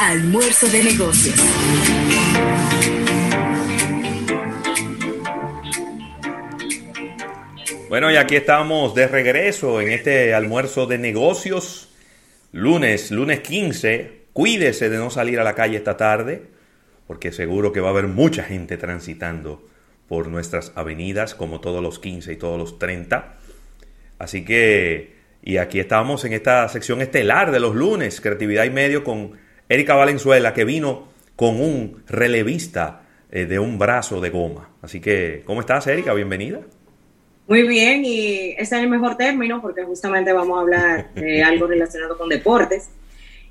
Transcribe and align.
Almuerzo 0.00 0.68
de 0.68 0.84
negocios. 0.84 1.34
Bueno, 7.88 8.08
y 8.12 8.16
aquí 8.16 8.36
estamos 8.36 8.94
de 8.94 9.08
regreso 9.08 9.80
en 9.80 9.90
este 9.90 10.34
almuerzo 10.34 10.86
de 10.86 10.98
negocios. 10.98 11.92
Lunes, 12.52 13.10
lunes 13.10 13.40
15. 13.40 14.26
Cuídese 14.32 14.88
de 14.88 14.98
no 14.98 15.10
salir 15.10 15.40
a 15.40 15.44
la 15.44 15.56
calle 15.56 15.78
esta 15.78 15.96
tarde, 15.96 16.42
porque 17.08 17.32
seguro 17.32 17.72
que 17.72 17.80
va 17.80 17.88
a 17.88 17.90
haber 17.90 18.06
mucha 18.06 18.44
gente 18.44 18.76
transitando 18.76 19.68
por 20.06 20.28
nuestras 20.28 20.70
avenidas, 20.76 21.34
como 21.34 21.60
todos 21.60 21.82
los 21.82 21.98
15 21.98 22.34
y 22.34 22.36
todos 22.36 22.56
los 22.56 22.78
30. 22.78 23.34
Así 24.20 24.44
que, 24.44 25.16
y 25.42 25.56
aquí 25.56 25.80
estamos 25.80 26.24
en 26.24 26.34
esta 26.34 26.68
sección 26.68 27.00
estelar 27.02 27.50
de 27.50 27.58
los 27.58 27.74
lunes, 27.74 28.20
Creatividad 28.20 28.62
y 28.62 28.70
Medio, 28.70 29.02
con 29.02 29.47
Erika 29.68 29.94
Valenzuela, 29.94 30.54
que 30.54 30.64
vino 30.64 31.08
con 31.36 31.60
un 31.60 32.02
relevista 32.06 33.02
eh, 33.30 33.44
de 33.44 33.58
un 33.58 33.78
brazo 33.78 34.20
de 34.20 34.30
goma. 34.30 34.70
Así 34.80 35.00
que, 35.00 35.42
¿cómo 35.44 35.60
estás, 35.60 35.86
Erika? 35.86 36.14
Bienvenida. 36.14 36.60
Muy 37.46 37.66
bien, 37.66 38.02
y 38.04 38.50
ese 38.52 38.62
es 38.62 38.72
el 38.72 38.88
mejor 38.88 39.16
término 39.16 39.60
porque 39.60 39.82
justamente 39.84 40.32
vamos 40.32 40.56
a 40.58 40.60
hablar 40.62 41.14
de 41.14 41.42
algo 41.44 41.66
relacionado 41.66 42.16
con 42.16 42.28
deportes. 42.28 42.90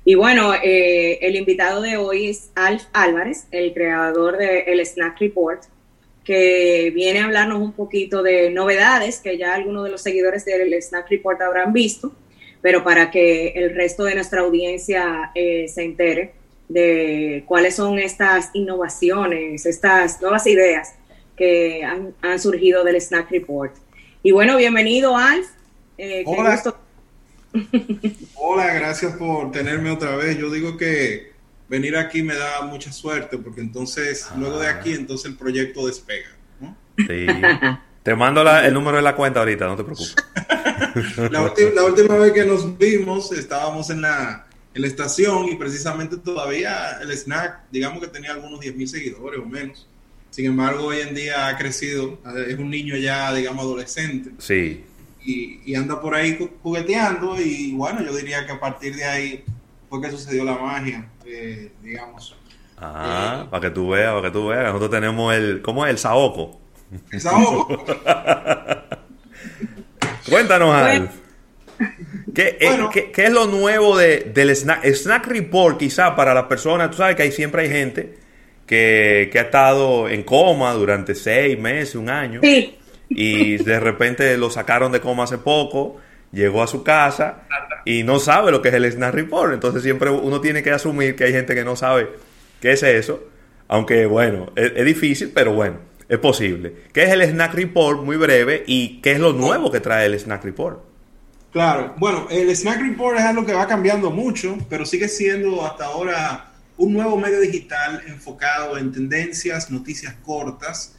Y 0.04 0.16
bueno, 0.16 0.54
eh, 0.54 1.18
el 1.22 1.36
invitado 1.36 1.82
de 1.82 1.96
hoy 1.96 2.28
es 2.30 2.50
Alf 2.54 2.84
Álvarez, 2.92 3.46
el 3.52 3.72
creador 3.72 4.38
de 4.38 4.60
el 4.60 4.84
Snack 4.84 5.20
Report, 5.20 5.62
que 6.24 6.90
viene 6.94 7.20
a 7.20 7.26
hablarnos 7.26 7.60
un 7.60 7.72
poquito 7.72 8.22
de 8.22 8.50
novedades 8.50 9.20
que 9.20 9.38
ya 9.38 9.54
algunos 9.54 9.84
de 9.84 9.90
los 9.90 10.02
seguidores 10.02 10.44
del 10.44 10.74
Snack 10.82 11.08
Report 11.10 11.40
habrán 11.42 11.72
visto, 11.72 12.12
pero 12.62 12.82
para 12.84 13.10
que 13.10 13.48
el 13.48 13.74
resto 13.74 14.04
de 14.04 14.14
nuestra 14.14 14.40
audiencia 14.40 15.30
eh, 15.34 15.68
se 15.68 15.84
entere 15.84 16.34
de 16.68 17.44
cuáles 17.46 17.76
son 17.76 17.98
estas 17.98 18.50
innovaciones, 18.52 19.64
estas 19.64 20.20
nuevas 20.20 20.46
ideas 20.46 20.94
que 21.36 21.84
han, 21.84 22.14
han 22.20 22.38
surgido 22.38 22.84
del 22.84 23.00
Snack 23.00 23.30
Report. 23.30 23.74
Y 24.22 24.32
bueno, 24.32 24.56
bienvenido, 24.56 25.16
Alf. 25.16 25.46
Eh, 25.96 26.24
Hola. 26.26 26.62
Hola, 28.34 28.74
gracias 28.74 29.16
por 29.16 29.50
tenerme 29.52 29.90
otra 29.90 30.16
vez. 30.16 30.36
Yo 30.36 30.50
digo 30.50 30.76
que 30.76 31.32
venir 31.68 31.96
aquí 31.96 32.22
me 32.22 32.34
da 32.34 32.62
mucha 32.62 32.92
suerte 32.92 33.38
porque 33.38 33.60
entonces, 33.60 34.28
luego 34.36 34.58
de 34.58 34.68
ah. 34.68 34.72
aquí, 34.72 34.92
entonces 34.92 35.30
el 35.30 35.36
proyecto 35.36 35.86
despega. 35.86 36.28
Sí. 36.96 37.26
Te 38.02 38.14
mando 38.14 38.42
el 38.60 38.74
número 38.74 38.96
de 38.96 39.02
la 39.02 39.14
cuenta 39.14 39.40
ahorita, 39.40 39.66
no 39.66 39.76
te 39.76 39.84
preocupes. 39.84 40.16
la, 41.16 41.28
la, 41.74 41.84
última 41.84 42.16
vez 42.16 42.32
que 42.32 42.44
nos 42.44 42.76
vimos 42.78 43.32
estábamos 43.32 43.90
en 43.90 44.02
la, 44.02 44.46
en 44.74 44.82
la 44.82 44.88
estación 44.88 45.48
y 45.48 45.56
precisamente 45.56 46.16
todavía 46.16 46.98
el 47.00 47.10
snack, 47.10 47.62
digamos 47.70 48.00
que 48.00 48.08
tenía 48.08 48.32
algunos 48.32 48.60
10 48.60 48.76
mil 48.76 48.88
seguidores 48.88 49.40
o 49.40 49.46
menos. 49.46 49.88
Sin 50.30 50.46
embargo, 50.46 50.86
hoy 50.86 51.00
en 51.00 51.14
día 51.14 51.48
ha 51.48 51.56
crecido, 51.56 52.18
es 52.46 52.58
un 52.58 52.70
niño 52.70 52.96
ya, 52.96 53.32
digamos, 53.32 53.64
adolescente. 53.64 54.30
Sí. 54.38 54.84
Y, 55.24 55.74
anda 55.74 56.00
por 56.00 56.14
ahí 56.14 56.38
jugueteando 56.62 57.40
y 57.40 57.72
bueno, 57.72 58.02
yo 58.02 58.14
diría 58.14 58.46
que 58.46 58.52
a 58.52 58.60
partir 58.60 58.96
de 58.96 59.04
ahí 59.04 59.44
fue 59.88 60.00
que 60.00 60.10
sucedió 60.10 60.44
la 60.44 60.56
magia, 60.56 61.08
eh, 61.26 61.72
digamos. 61.82 62.36
Ah, 62.76 63.46
para 63.50 63.68
que 63.68 63.70
tú 63.70 63.90
veas, 63.90 64.12
para 64.14 64.28
que 64.28 64.30
tú 64.30 64.46
veas. 64.48 64.66
Nosotros 64.66 64.90
tenemos 64.90 65.34
el, 65.34 65.60
¿cómo 65.62 65.84
es? 65.84 65.90
El 65.90 65.98
saoco. 65.98 66.60
El 67.10 67.20
saoco. 67.20 67.84
Cuéntanos, 70.28 70.74
Alf. 70.74 71.10
Eh, 71.10 71.18
¿Qué, 72.34 73.10
¿qué, 73.12 73.24
es 73.24 73.32
lo 73.32 73.46
nuevo 73.46 73.96
de, 73.96 74.30
del 74.34 74.50
snack, 74.50 74.84
snack 74.84 75.26
Report 75.26 75.78
quizá 75.78 76.14
para 76.14 76.34
las 76.34 76.44
personas? 76.44 76.90
Tú 76.90 76.96
sabes 76.98 77.16
que 77.16 77.22
ahí 77.22 77.32
siempre 77.32 77.62
hay 77.62 77.70
gente 77.70 78.14
que, 78.66 79.30
ha 79.34 79.40
estado 79.40 80.08
en 80.08 80.22
coma 80.22 80.72
durante 80.74 81.14
seis 81.14 81.58
meses, 81.58 81.94
un 81.94 82.10
año. 82.10 82.40
Y 83.08 83.56
de 83.56 83.80
repente 83.80 84.36
lo 84.36 84.50
sacaron 84.50 84.92
de 84.92 85.00
coma 85.00 85.24
hace 85.24 85.38
poco, 85.38 85.96
llegó 86.30 86.62
a 86.62 86.66
su 86.66 86.84
casa 86.84 87.44
y 87.84 88.02
no 88.02 88.18
sabe 88.18 88.50
lo 88.50 88.60
que 88.60 88.68
es 88.68 88.74
el 88.74 88.90
Snack 88.90 89.14
Report. 89.14 89.54
Entonces 89.54 89.82
siempre 89.82 90.10
uno 90.10 90.40
tiene 90.40 90.62
que 90.62 90.70
asumir 90.70 91.16
que 91.16 91.24
hay 91.24 91.32
gente 91.32 91.54
que 91.54 91.64
no 91.64 91.74
sabe 91.74 92.08
qué 92.60 92.72
es 92.72 92.82
eso. 92.82 93.24
Aunque 93.66 94.06
bueno, 94.06 94.52
es, 94.54 94.72
es 94.76 94.84
difícil, 94.84 95.32
pero 95.34 95.52
bueno, 95.54 95.78
es 96.08 96.18
posible. 96.18 96.74
¿Qué 96.92 97.04
es 97.04 97.10
el 97.10 97.22
Snack 97.22 97.54
Report? 97.54 98.02
Muy 98.02 98.16
breve. 98.16 98.64
¿Y 98.66 99.00
qué 99.00 99.12
es 99.12 99.20
lo 99.20 99.32
nuevo 99.32 99.70
que 99.70 99.80
trae 99.80 100.06
el 100.06 100.18
Snack 100.18 100.44
Report? 100.44 100.82
Claro, 101.52 101.94
bueno, 101.98 102.26
el 102.30 102.54
Snack 102.54 102.80
Report 102.80 103.18
es 103.18 103.24
algo 103.24 103.44
que 103.44 103.52
va 103.52 103.66
cambiando 103.66 104.10
mucho, 104.10 104.58
pero 104.68 104.84
sigue 104.84 105.08
siendo 105.08 105.64
hasta 105.64 105.86
ahora 105.86 106.52
un 106.76 106.92
nuevo 106.92 107.16
medio 107.18 107.40
digital 107.40 108.02
enfocado 108.06 108.78
en 108.78 108.92
tendencias, 108.92 109.70
noticias 109.70 110.14
cortas 110.22 110.94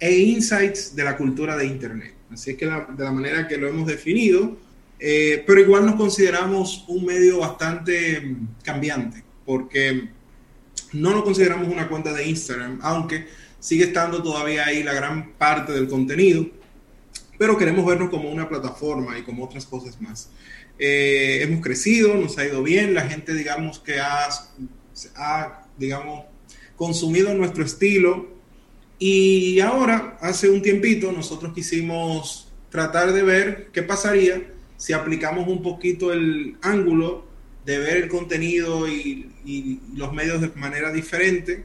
e 0.00 0.18
insights 0.18 0.96
de 0.96 1.04
la 1.04 1.16
cultura 1.16 1.56
de 1.56 1.66
Internet. 1.66 2.14
Así 2.32 2.50
es 2.50 2.56
que 2.56 2.66
de 2.66 3.04
la 3.04 3.12
manera 3.12 3.46
que 3.46 3.56
lo 3.56 3.68
hemos 3.68 3.86
definido, 3.86 4.56
eh, 4.98 5.44
pero 5.46 5.60
igual 5.60 5.86
nos 5.86 5.94
consideramos 5.96 6.84
un 6.88 7.04
medio 7.04 7.38
bastante 7.38 8.20
mm, 8.20 8.48
cambiante, 8.62 9.22
porque 9.44 10.08
no 10.92 11.10
nos 11.10 11.22
consideramos 11.22 11.68
una 11.68 11.88
cuenta 11.88 12.12
de 12.12 12.26
Instagram, 12.26 12.78
aunque 12.82 13.26
sigue 13.64 13.84
estando 13.84 14.22
todavía 14.22 14.66
ahí 14.66 14.82
la 14.82 14.92
gran 14.92 15.32
parte 15.32 15.72
del 15.72 15.88
contenido, 15.88 16.46
pero 17.38 17.56
queremos 17.56 17.86
vernos 17.86 18.10
como 18.10 18.30
una 18.30 18.48
plataforma 18.48 19.18
y 19.18 19.22
como 19.22 19.44
otras 19.44 19.64
cosas 19.64 20.00
más. 20.02 20.30
Eh, 20.78 21.40
hemos 21.42 21.62
crecido, 21.62 22.14
nos 22.14 22.36
ha 22.36 22.44
ido 22.44 22.62
bien, 22.62 22.92
la 22.92 23.08
gente 23.08 23.32
digamos 23.32 23.78
que 23.78 24.00
ha 24.00 24.28
ha, 25.16 25.66
digamos, 25.78 26.24
consumido 26.76 27.34
nuestro 27.34 27.64
estilo. 27.64 28.28
Y 28.98 29.60
ahora, 29.60 30.18
hace 30.20 30.48
un 30.50 30.62
tiempito, 30.62 31.12
nosotros 31.12 31.52
quisimos 31.54 32.52
tratar 32.70 33.12
de 33.12 33.22
ver 33.22 33.68
qué 33.72 33.82
pasaría 33.82 34.42
si 34.76 34.92
aplicamos 34.92 35.48
un 35.48 35.62
poquito 35.62 36.12
el 36.12 36.56
ángulo 36.62 37.26
de 37.64 37.78
ver 37.78 37.96
el 37.96 38.08
contenido 38.08 38.88
y, 38.88 39.30
los 39.94 40.12
medios 40.12 40.40
de 40.40 40.48
manera 40.54 40.90
diferente, 40.90 41.64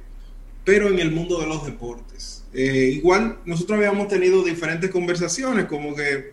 pero 0.69 0.87
en 0.87 0.99
el 0.99 1.09
mundo 1.09 1.39
de 1.39 1.47
los 1.47 1.65
deportes. 1.65 2.43
Eh, 2.53 2.91
igual, 2.93 3.39
nosotros 3.43 3.79
habíamos 3.79 4.07
tenido 4.07 4.43
diferentes 4.43 4.91
conversaciones, 4.91 5.65
como 5.65 5.95
que, 5.95 6.31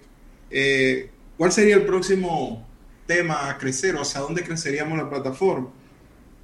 eh, 0.51 1.09
¿cuál 1.39 1.53
sería 1.53 1.77
el 1.77 1.87
próximo 1.87 2.69
tema 3.07 3.49
a 3.49 3.57
crecer 3.57 3.97
o 3.97 4.03
hacia 4.03 4.21
dónde 4.21 4.43
creceríamos 4.43 4.99
la 4.99 5.09
plataforma? 5.09 5.71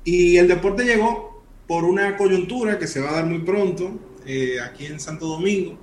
Y 0.05 0.39
el 0.39 0.49
deporte 0.49 0.87
llegó 0.87 1.45
por 1.67 1.85
una 1.85 2.17
coyuntura 2.17 2.79
que 2.79 2.87
se 2.87 2.99
va 2.99 3.11
a 3.11 3.13
dar 3.13 3.27
muy 3.27 3.41
pronto 3.41 4.01
eh, 4.25 4.57
aquí 4.59 4.87
en 4.87 4.99
Santo 4.99 5.27
Domingo. 5.27 5.77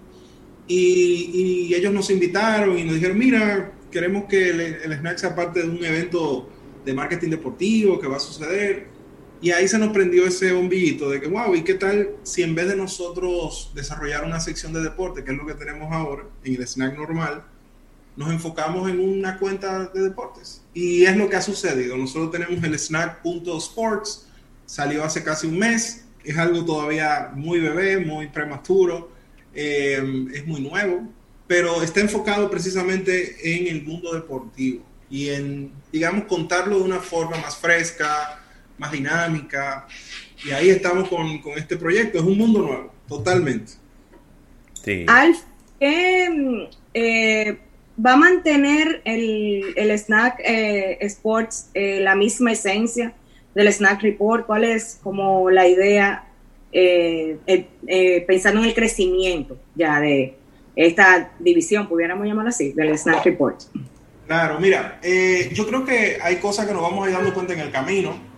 Y, 0.67 1.71
ellos 1.75 1.93
nos 1.93 2.09
invitaron 2.09 2.75
y 2.75 2.85
nos 2.85 2.95
dijeron, 2.95 3.19
mira, 3.19 3.71
queremos 3.91 4.23
que 4.23 4.49
el, 4.49 4.59
el 4.61 4.93
snack 4.93 5.19
sea 5.19 5.35
parte 5.35 5.61
de 5.61 5.69
un 5.69 5.85
evento 5.85 6.49
de 6.83 6.91
marketing 6.91 7.29
deportivo 7.29 7.99
que 7.99 8.07
va 8.07 8.17
a 8.17 8.19
suceder. 8.19 8.98
Y 9.41 9.51
ahí 9.51 9.67
se 9.67 9.77
nos 9.77 9.93
prendió 9.93 10.25
ese 10.25 10.51
bombillito 10.51 11.09
de 11.09 11.21
que, 11.21 11.27
wow, 11.27 11.55
¿y 11.55 11.63
qué 11.63 11.75
tal 11.75 12.09
si 12.23 12.43
en 12.43 12.55
vez 12.55 12.67
de 12.67 12.75
nosotros 12.75 13.71
desarrollar 13.73 14.25
una 14.25 14.39
sección 14.39 14.73
de 14.73 14.81
deporte, 14.81 15.23
que 15.23 15.31
es 15.31 15.37
lo 15.37 15.45
que 15.45 15.53
tenemos 15.53 15.91
ahora 15.93 16.25
en 16.43 16.55
el 16.55 16.67
snack 16.67 16.97
normal, 16.97 17.43
nos 18.17 18.31
enfocamos 18.31 18.89
en 18.89 18.99
una 18.99 19.39
cuenta 19.39 19.85
de 19.93 20.01
deportes. 20.01 20.61
Y 20.73 21.05
es 21.05 21.15
lo 21.15 21.29
que 21.29 21.37
ha 21.37 21.41
sucedido. 21.41 21.95
Nosotros 21.95 22.31
tenemos 22.31 22.61
el 22.61 22.77
snack.sports, 22.77 24.27
salió 24.65 25.05
hace 25.05 25.23
casi 25.23 25.47
un 25.47 25.57
mes, 25.57 26.03
es 26.25 26.37
algo 26.37 26.65
todavía 26.65 27.31
muy 27.33 27.61
bebé, 27.61 27.97
muy 27.97 28.27
prematuro, 28.27 29.09
eh, 29.53 30.27
es 30.33 30.45
muy 30.45 30.59
nuevo, 30.59 31.07
pero 31.47 31.81
está 31.81 32.01
enfocado 32.01 32.49
precisamente 32.51 33.55
en 33.55 33.67
el 33.67 33.83
mundo 33.83 34.13
deportivo 34.13 34.83
y 35.09 35.29
en, 35.29 35.71
digamos, 35.91 36.25
contarlo 36.25 36.77
de 36.79 36.83
una 36.83 36.99
forma 36.99 37.37
más 37.37 37.55
fresca, 37.55 38.38
más 38.79 38.91
dinámica. 38.91 39.85
Y 40.43 40.51
ahí 40.51 40.69
estamos 40.69 41.07
con, 41.07 41.39
con 41.39 41.57
este 41.57 41.77
proyecto. 41.77 42.17
Es 42.17 42.23
un 42.23 42.37
mundo 42.37 42.61
nuevo, 42.61 42.91
totalmente. 43.07 43.73
Sí. 44.83 45.05
Alf, 45.07 45.39
eh, 45.79 47.59
¿Va 48.03 48.13
a 48.13 48.15
mantener 48.15 49.01
el, 49.03 49.73
el 49.75 49.97
Snack 49.97 50.39
eh, 50.39 50.97
Sports 51.01 51.69
eh, 51.73 51.99
la 51.99 52.15
misma 52.15 52.53
esencia 52.53 53.13
del 53.53 53.71
Snack 53.73 54.01
Report? 54.01 54.45
¿Cuál 54.45 54.63
es 54.63 54.99
como 55.03 55.49
la 55.49 55.67
idea 55.67 56.23
eh, 56.71 57.37
pensando 58.25 58.61
en 58.61 58.67
el 58.67 58.73
crecimiento 58.73 59.57
ya 59.75 59.99
de 59.99 60.35
esta 60.77 61.31
división, 61.39 61.89
pudiéramos 61.89 62.25
llamarlo 62.25 62.49
así, 62.49 62.71
del 62.71 62.97
Snack 62.97 63.25
Report? 63.25 63.63
Claro, 64.27 64.59
mira, 64.61 65.01
yo 65.51 65.67
creo 65.67 65.83
que 65.83 66.19
hay 66.21 66.37
cosas 66.37 66.67
que 66.67 66.73
nos 66.73 66.83
vamos 66.83 67.05
a 67.05 67.09
ir 67.09 67.17
dando 67.17 67.33
cuenta 67.33 67.53
en 67.53 67.59
el 67.59 67.71
camino. 67.71 68.28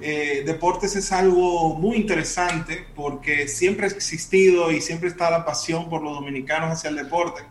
Deportes 0.00 0.94
es 0.96 1.10
algo 1.12 1.74
muy 1.74 1.96
interesante 1.96 2.86
porque 2.94 3.48
siempre 3.48 3.86
ha 3.86 3.88
existido 3.88 4.70
y 4.70 4.80
siempre 4.80 5.08
está 5.08 5.30
la 5.30 5.44
pasión 5.44 5.88
por 5.88 6.02
los 6.02 6.14
dominicanos 6.14 6.70
hacia 6.70 6.90
el 6.90 6.96
deporte 6.96 7.42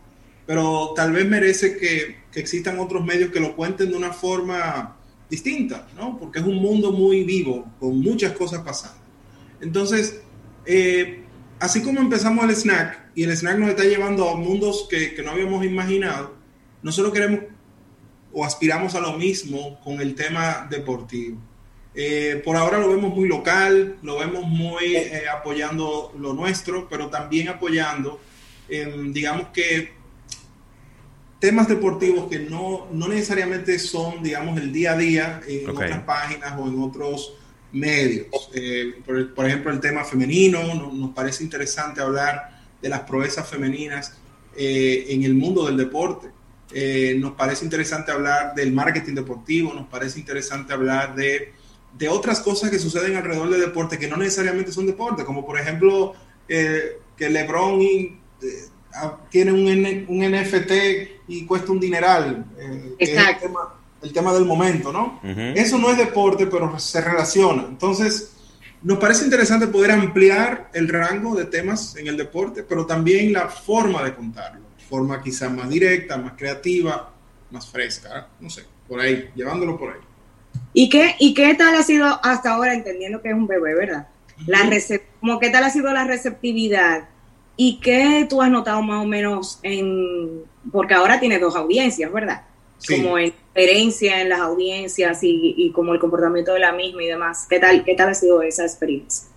pero 0.47 0.94
tal 0.95 1.11
vez 1.11 1.27
merece 1.27 1.77
que, 1.77 2.25
existan 2.33 2.77
otros 2.77 3.03
medios 3.03 3.31
que 3.31 3.39
lo 3.39 3.55
cuenten 3.55 3.89
de 3.89 3.97
una 3.97 4.13
forma 4.13 4.95
distinta, 5.27 5.88
¿no? 5.95 6.19
Porque 6.19 6.38
es 6.38 6.45
un 6.45 6.57
mundo 6.57 6.91
muy 6.91 7.23
vivo, 7.23 7.65
con 7.79 7.99
muchas 7.99 8.33
cosas 8.33 8.61
pasando. 8.61 8.99
Entonces, 9.59 10.21
eh, 10.63 11.23
así 11.59 11.81
como 11.81 11.99
empezamos 11.99 12.45
el 12.45 12.51
snack 12.51 13.09
y 13.15 13.23
el 13.23 13.31
snack 13.31 13.57
nos 13.57 13.69
está 13.69 13.85
llevando 13.85 14.29
a 14.29 14.35
mundos 14.35 14.88
que, 14.88 15.15
que 15.15 15.23
no 15.23 15.31
habíamos 15.31 15.65
imaginado, 15.65 16.35
nosotros 16.83 17.11
queremos 17.11 17.39
o 18.31 18.45
aspiramos 18.45 18.94
a 18.94 18.99
lo 18.99 19.13
mismo 19.13 19.79
con 19.83 19.99
el 19.99 20.13
tema 20.13 20.67
deportivo. 20.69 21.41
Eh, 21.99 22.44
por 22.45 22.55
ahora 22.55 22.77
lo 22.77 22.89
vemos 22.89 23.11
muy 23.15 23.27
local, 23.27 23.97
lo 24.03 24.19
vemos 24.19 24.45
muy 24.45 24.95
eh, 24.95 25.23
apoyando 25.27 26.13
lo 26.19 26.31
nuestro, 26.31 26.88
pero 26.88 27.07
también 27.07 27.49
apoyando, 27.49 28.21
digamos 28.69 29.47
que, 29.47 29.94
temas 31.39 31.67
deportivos 31.67 32.29
que 32.29 32.38
no, 32.38 32.88
no, 32.91 33.07
necesariamente 33.07 33.79
son, 33.79 34.21
digamos, 34.21 34.59
el 34.59 34.71
día 34.71 34.91
a 34.91 34.97
día 34.97 35.41
en 35.47 35.67
otras 35.71 36.03
páginas 36.03 36.53
o 36.59 36.67
en 36.67 36.79
otros 36.79 37.33
medios. 37.71 38.27
Eh, 38.53 39.01
por, 39.03 39.47
ejemplo, 39.47 39.71
el 39.71 39.79
tema 39.79 40.05
femenino, 40.05 40.75
nos, 40.75 41.15
parece 41.15 41.44
interesante 41.44 41.99
hablar 41.99 42.61
de 42.79 42.89
las 42.89 42.99
proezas 43.01 43.49
femeninas 43.49 44.15
en 44.55 45.23
el 45.23 45.33
mundo 45.33 45.65
del 45.65 45.77
deporte. 45.77 46.27
nos 47.17 47.31
parece 47.31 47.65
interesante 47.65 48.11
hablar 48.11 48.53
del 48.53 48.71
marketing 48.71 49.15
deportivo, 49.15 49.73
nos 49.73 49.88
parece 49.88 50.19
interesante 50.19 50.73
hablar 50.73 51.15
de 51.15 51.53
de 51.94 52.10
otras 52.10 52.42
cosas 52.42 52.69
que 52.69 52.80
suceden 52.80 53.16
alrededor 53.16 53.50
del 53.50 53.62
deporte 53.62 53.98
que 53.98 54.07
no 54.07 54.18
necesariamente 54.18 54.72
son 54.72 54.86
deporte, 54.86 55.25
como 55.25 55.45
por 55.45 55.60
ejemplo 55.60 56.13
eh, 56.48 57.00
que 57.16 57.30
LeBron 57.30 57.81
eh, 57.81 58.19
ah, 58.94 59.18
tiene 59.30 59.51
un, 59.51 60.06
un, 60.07 60.31
NFT 60.31 60.72
y 61.28 61.45
cuesta 61.45 61.72
un 61.72 61.80
dineral. 61.80 62.45
Eh, 62.57 62.95
el 64.00 64.13
tema, 64.13 64.31
del 64.31 64.45
momento, 64.45 64.94
¿no? 64.94 65.19
Eso 65.56 65.80
no 65.80 65.89
es 65.89 65.98
deporte, 65.98 66.45
pero 66.45 66.78
se 66.78 67.01
relaciona. 67.01 67.66
Entonces, 67.68 68.31
nos 68.83 69.00
parece 69.00 69.25
interesante 69.25 69.68
poder 69.68 69.92
ampliar 69.92 70.69
el 70.74 70.88
rango 70.88 71.36
de 71.36 71.45
temas 71.45 71.95
en 71.95 72.07
el 72.07 72.16
deporte, 72.16 72.63
pero 72.63 72.86
también 72.86 73.33
la 73.33 73.50
forma 73.50 74.04
de 74.04 74.13
contarlo. 74.13 74.68
Forma 74.88 75.22
quizá 75.22 75.50
más 75.50 75.68
directa, 75.68 76.16
más 76.18 76.33
creativa, 76.38 77.12
más 77.50 77.68
fresca, 77.68 78.30
no 78.40 78.50
sé, 78.50 78.63
por 78.88 79.00
ahí, 79.00 79.30
llevándolo 79.36 79.78
por 79.78 79.94
ahí. 79.94 80.00
¿Y 80.73 80.89
qué, 80.89 81.15
¿Y 81.19 81.33
qué 81.33 81.55
tal 81.55 81.75
ha 81.75 81.83
sido 81.83 82.19
hasta 82.23 82.53
ahora, 82.53 82.73
entendiendo 82.73 83.21
que 83.21 83.29
es 83.29 83.35
un 83.35 83.47
bebé, 83.47 83.73
verdad? 83.73 84.07
La 84.45 84.59
como 85.19 85.39
¿Qué 85.39 85.49
tal 85.49 85.63
ha 85.63 85.69
sido 85.69 85.91
la 85.91 86.05
receptividad? 86.05 87.09
¿Y 87.55 87.79
qué 87.79 88.27
tú 88.29 88.41
has 88.41 88.51
notado 88.51 88.83
más 88.83 89.03
o 89.03 89.07
menos 89.07 89.59
en, 89.63 90.44
porque 90.71 90.94
ahora 90.94 91.19
tiene 91.19 91.39
dos 91.39 91.55
audiencias, 91.55 92.11
¿verdad? 92.11 92.44
Como 92.88 93.17
en 93.17 93.29
experiencia 93.29 94.21
en 94.21 94.29
las 94.29 94.39
audiencias 94.39 95.23
y, 95.23 95.55
y, 95.57 95.71
como 95.71 95.94
el 95.94 95.99
comportamiento 95.99 96.53
de 96.53 96.59
la 96.59 96.71
misma 96.71 97.01
y 97.01 97.07
demás. 97.07 97.47
¿Qué 97.49 97.59
tal, 97.59 97.83
qué 97.83 97.95
tal 97.95 98.09
ha 98.09 98.13
sido 98.13 98.44
esa 98.44 98.63
experiencia? 98.63 99.27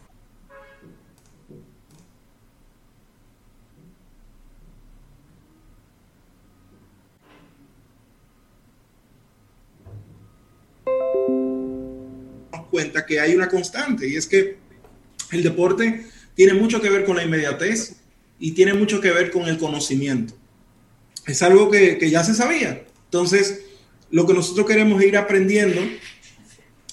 Cuenta 12.71 13.05
que 13.05 13.21
hay 13.21 13.35
una 13.35 13.49
constante 13.49 14.09
y 14.09 14.17
es 14.17 14.27
que 14.27 14.57
el 15.33 15.43
deporte 15.43 16.07
tiene 16.35 16.55
mucho 16.55 16.81
que 16.81 16.91
ver 16.91 17.05
con 17.05 17.17
la 17.17 17.25
inmediatez 17.25 17.97
y 18.39 18.53
tiene 18.53 18.73
mucho 18.75 19.01
que 19.01 19.11
ver 19.11 19.31
con 19.31 19.49
el 19.49 19.59
conocimiento. 19.59 20.35
Es 21.27 21.43
algo 21.43 21.71
que, 21.71 21.99
ya 22.11 22.25
se 22.25 22.35
sabía. 22.35 22.85
Entonces, 23.05 23.61
lo 24.11 24.27
que 24.27 24.35
nosotros 24.35 24.67
queremos 24.67 25.03
ir 25.03 25.17
aprendiendo 25.17 25.81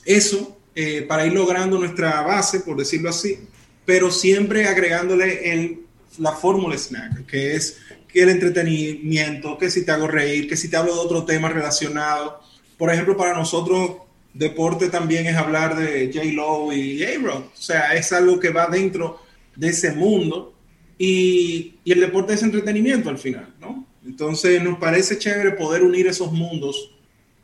eso 0.06 0.60
eh, 0.76 1.04
para 1.04 1.26
ir 1.26 1.34
logrando 1.34 1.80
nuestra 1.80 2.22
base, 2.22 2.60
por 2.60 2.78
decirlo 2.78 3.10
así, 3.10 3.40
pero 3.86 4.12
siempre 4.12 4.68
agregándole 4.68 5.54
en 5.54 5.82
la 6.20 6.34
fórmula 6.34 6.78
snack, 6.78 7.26
que 7.26 7.56
es 7.56 7.78
que 8.08 8.24
el 8.24 8.30
entretenimiento, 8.30 9.58
que 9.58 9.70
si 9.70 9.86
te 9.86 9.92
hago 9.92 10.08
reír, 10.08 10.48
que 10.48 10.58
si 10.58 10.70
te 10.70 10.78
hablo 10.78 10.94
de 10.94 11.00
otro 11.00 11.26
tema 11.26 11.50
relacionado. 11.50 12.42
Por 12.78 12.92
ejemplo, 12.92 13.18
para 13.18 13.34
nosotros 13.34 14.07
deporte 14.38 14.90
también 14.90 15.26
es 15.28 15.36
hablar 15.36 15.76
de 15.76 16.12
J. 16.14 16.26
Lo 16.34 16.72
y 16.72 17.00
J-Rod. 17.00 17.44
O 17.44 17.52
sea, 17.54 17.94
es 17.96 18.12
algo 18.14 18.40
que 18.40 18.50
va 18.50 18.68
dentro 18.68 19.22
de 19.56 19.70
ese 19.70 19.92
mundo 19.92 20.54
y, 20.98 21.76
el 21.86 22.00
deporte 22.00 22.34
es 22.34 22.44
entretenimiento 22.44 23.10
al 23.10 23.18
final, 23.18 23.54
¿no? 23.60 23.86
Entonces 24.06 24.62
nos 24.62 24.78
parece 24.78 25.18
chévere 25.18 25.52
poder 25.52 25.84
unir 25.84 26.08
esos 26.08 26.32
mundos 26.32 26.92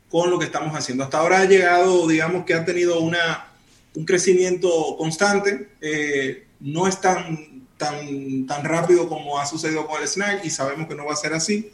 con 0.08 0.30
lo 0.30 0.38
que 0.38 0.44
estamos 0.46 0.74
haciendo. 0.76 1.04
Hasta 1.04 1.18
ahora 1.18 1.40
ha 1.40 1.44
llegado, 1.44 2.06
digamos 2.06 2.44
que 2.44 2.54
ha 2.54 2.64
tenido 2.64 3.00
una, 3.00 3.48
un 3.94 4.04
crecimiento 4.04 4.96
constante, 4.96 5.70
eh, 5.80 6.46
no 6.60 6.86
es 6.86 7.00
tan, 7.00 7.66
tan, 7.76 8.46
tan 8.46 8.64
rápido 8.64 9.08
como 9.08 9.38
ha 9.38 9.46
sucedido 9.46 9.86
con 9.86 10.00
el 10.00 10.08
snack 10.08 10.44
y 10.44 10.50
sabemos 10.50 10.88
que 10.88 10.94
no 10.94 11.06
va 11.06 11.12
a 11.12 11.16
ser 11.16 11.34
así, 11.34 11.70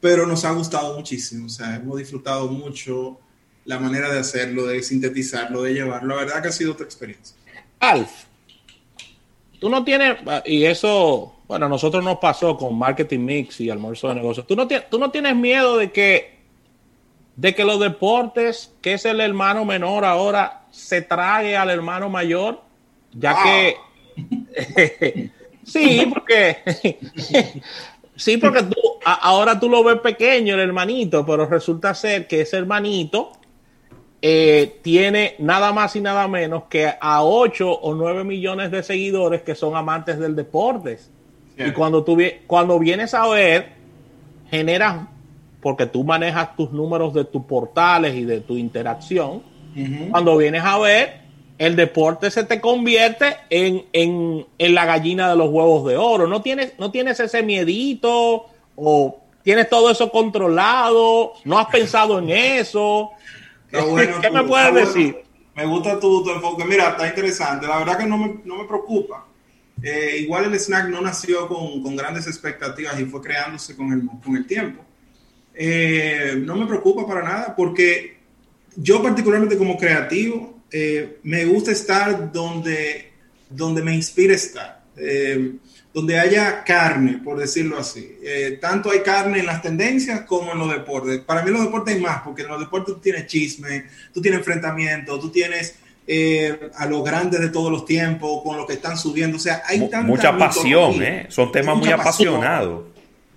pero 0.00 0.26
nos 0.26 0.44
ha 0.44 0.52
gustado 0.52 0.96
muchísimo, 0.96 1.46
o 1.46 1.50
sea, 1.50 1.76
hemos 1.76 1.98
disfrutado 1.98 2.48
mucho 2.48 3.18
la 3.64 3.78
manera 3.78 4.10
de 4.10 4.20
hacerlo, 4.20 4.66
de 4.66 4.82
sintetizarlo, 4.82 5.62
de 5.62 5.74
llevarlo. 5.74 6.16
La 6.16 6.24
verdad 6.24 6.42
que 6.42 6.48
ha 6.48 6.52
sido 6.52 6.72
otra 6.72 6.86
experiencia. 6.86 7.36
Alf, 7.78 8.10
tú 9.58 9.68
no 9.68 9.84
tienes, 9.84 10.18
y 10.44 10.64
eso, 10.64 11.34
bueno, 11.46 11.66
a 11.66 11.68
nosotros 11.68 12.02
nos 12.02 12.18
pasó 12.18 12.56
con 12.56 12.76
Marketing 12.76 13.20
Mix 13.20 13.60
y 13.60 13.70
Almuerzo 13.70 14.08
de 14.08 14.16
Negocios. 14.16 14.46
¿Tú 14.46 14.56
no, 14.56 14.66
tú 14.66 14.98
no 14.98 15.10
tienes 15.10 15.36
miedo 15.36 15.76
de 15.76 15.92
que, 15.92 16.38
de 17.36 17.54
que 17.54 17.64
los 17.64 17.78
deportes, 17.78 18.72
que 18.80 18.94
es 18.94 19.04
el 19.04 19.20
hermano 19.20 19.64
menor 19.64 20.04
ahora, 20.04 20.64
se 20.70 21.02
trague 21.02 21.56
al 21.56 21.70
hermano 21.70 22.08
mayor, 22.08 22.62
ya 23.12 23.36
que... 23.42 23.76
sí, 25.64 26.06
porque... 26.12 26.58
sí, 28.16 28.36
porque 28.36 28.62
tú, 28.62 28.76
ahora 29.04 29.58
tú 29.60 29.68
lo 29.68 29.84
ves 29.84 30.00
pequeño, 30.00 30.54
el 30.54 30.60
hermanito, 30.60 31.24
pero 31.24 31.46
resulta 31.46 31.94
ser 31.94 32.26
que 32.26 32.42
ese 32.42 32.56
hermanito 32.56 33.39
eh, 34.22 34.78
tiene 34.82 35.34
nada 35.38 35.72
más 35.72 35.96
y 35.96 36.00
nada 36.00 36.28
menos 36.28 36.64
que 36.64 36.92
a 37.00 37.24
8 37.24 37.70
o 37.70 37.94
9 37.94 38.24
millones 38.24 38.70
de 38.70 38.82
seguidores 38.82 39.42
que 39.42 39.54
son 39.54 39.76
amantes 39.76 40.18
del 40.18 40.36
deporte. 40.36 40.98
Y 41.56 41.72
cuando, 41.72 42.04
tú, 42.04 42.18
cuando 42.46 42.78
vienes 42.78 43.12
a 43.12 43.26
ver, 43.28 43.72
generas, 44.50 45.06
porque 45.60 45.86
tú 45.86 46.04
manejas 46.04 46.56
tus 46.56 46.70
números 46.72 47.12
de 47.12 47.24
tus 47.24 47.44
portales 47.44 48.14
y 48.14 48.24
de 48.24 48.40
tu 48.40 48.56
interacción, 48.56 49.42
cuando 50.10 50.36
vienes 50.36 50.64
a 50.64 50.78
ver, 50.78 51.20
el 51.58 51.76
deporte 51.76 52.30
se 52.30 52.44
te 52.44 52.60
convierte 52.60 53.36
en, 53.50 53.84
en, 53.92 54.46
en, 54.58 54.74
la 54.74 54.86
gallina 54.86 55.28
de 55.28 55.36
los 55.36 55.50
huevos 55.50 55.86
de 55.86 55.96
oro. 55.96 56.26
No 56.26 56.40
tienes, 56.40 56.72
no 56.78 56.90
tienes 56.90 57.20
ese 57.20 57.42
miedito 57.42 58.46
o 58.76 59.20
tienes 59.42 59.68
todo 59.68 59.90
eso 59.90 60.10
controlado, 60.10 61.34
no 61.44 61.58
has 61.58 61.66
pensado 61.66 62.18
en 62.18 62.30
eso. 62.30 63.10
¿Qué 63.70 64.30
me 64.30 64.44
puedes 64.44 64.74
decir? 64.74 65.16
Me 65.54 65.66
gusta 65.66 65.98
tu, 65.98 66.28
enfoque. 66.30 66.64
Mira, 66.64 66.90
está 66.90 67.08
interesante. 67.08 67.66
La 67.66 67.78
verdad 67.78 67.98
que 67.98 68.06
no 68.06 68.18
me, 68.18 68.40
no 68.44 68.56
me 68.56 68.64
preocupa. 68.64 69.26
Eh, 69.82 70.18
igual 70.20 70.44
el 70.44 70.54
snack 70.58 70.88
no 70.88 71.00
nació 71.00 71.48
con, 71.48 71.82
con, 71.82 71.96
grandes 71.96 72.26
expectativas 72.26 72.98
y 73.00 73.06
fue 73.06 73.22
creándose 73.22 73.74
con 73.76 73.92
el, 73.92 74.02
con 74.22 74.36
el 74.36 74.46
tiempo. 74.46 74.84
Eh, 75.54 76.34
no 76.44 76.56
me 76.56 76.66
preocupa 76.66 77.06
para 77.06 77.22
nada 77.22 77.56
porque 77.56 78.18
yo 78.76 79.02
particularmente 79.02 79.56
como 79.56 79.76
creativo 79.76 80.60
eh, 80.70 81.18
me 81.22 81.44
gusta 81.46 81.72
estar 81.72 82.30
donde, 82.30 83.12
donde 83.48 83.82
me 83.82 83.94
inspira 83.94 84.34
estar 84.34 84.80
donde 85.92 86.18
haya 86.18 86.62
carne, 86.62 87.20
por 87.24 87.38
decirlo 87.38 87.78
así. 87.78 88.16
Eh, 88.22 88.58
tanto 88.60 88.90
hay 88.90 89.00
carne 89.00 89.40
en 89.40 89.46
las 89.46 89.60
tendencias 89.60 90.20
como 90.22 90.52
en 90.52 90.58
los 90.58 90.70
deportes. 90.70 91.20
Para 91.20 91.42
mí 91.42 91.50
los 91.50 91.62
deportes 91.62 91.94
hay 91.94 92.00
más, 92.00 92.22
porque 92.22 92.42
en 92.42 92.48
los 92.48 92.60
deportes 92.60 92.94
tú 92.94 93.00
tienes 93.00 93.26
chisme, 93.26 93.86
tú 94.12 94.20
tienes 94.20 94.38
enfrentamiento, 94.38 95.18
tú 95.18 95.30
tienes 95.30 95.76
eh, 96.06 96.70
a 96.76 96.86
los 96.86 97.04
grandes 97.04 97.40
de 97.40 97.48
todos 97.48 97.72
los 97.72 97.84
tiempos, 97.84 98.42
con 98.44 98.56
lo 98.56 98.66
que 98.66 98.74
están 98.74 98.96
subiendo. 98.96 99.36
O 99.36 99.40
sea, 99.40 99.62
hay 99.66 99.80
tanta 99.80 100.02
Mucha 100.02 100.36
pasión, 100.36 101.02
¿eh? 101.02 101.26
Son 101.28 101.50
temas 101.50 101.76
muy 101.76 101.90
apasionados. 101.90 102.84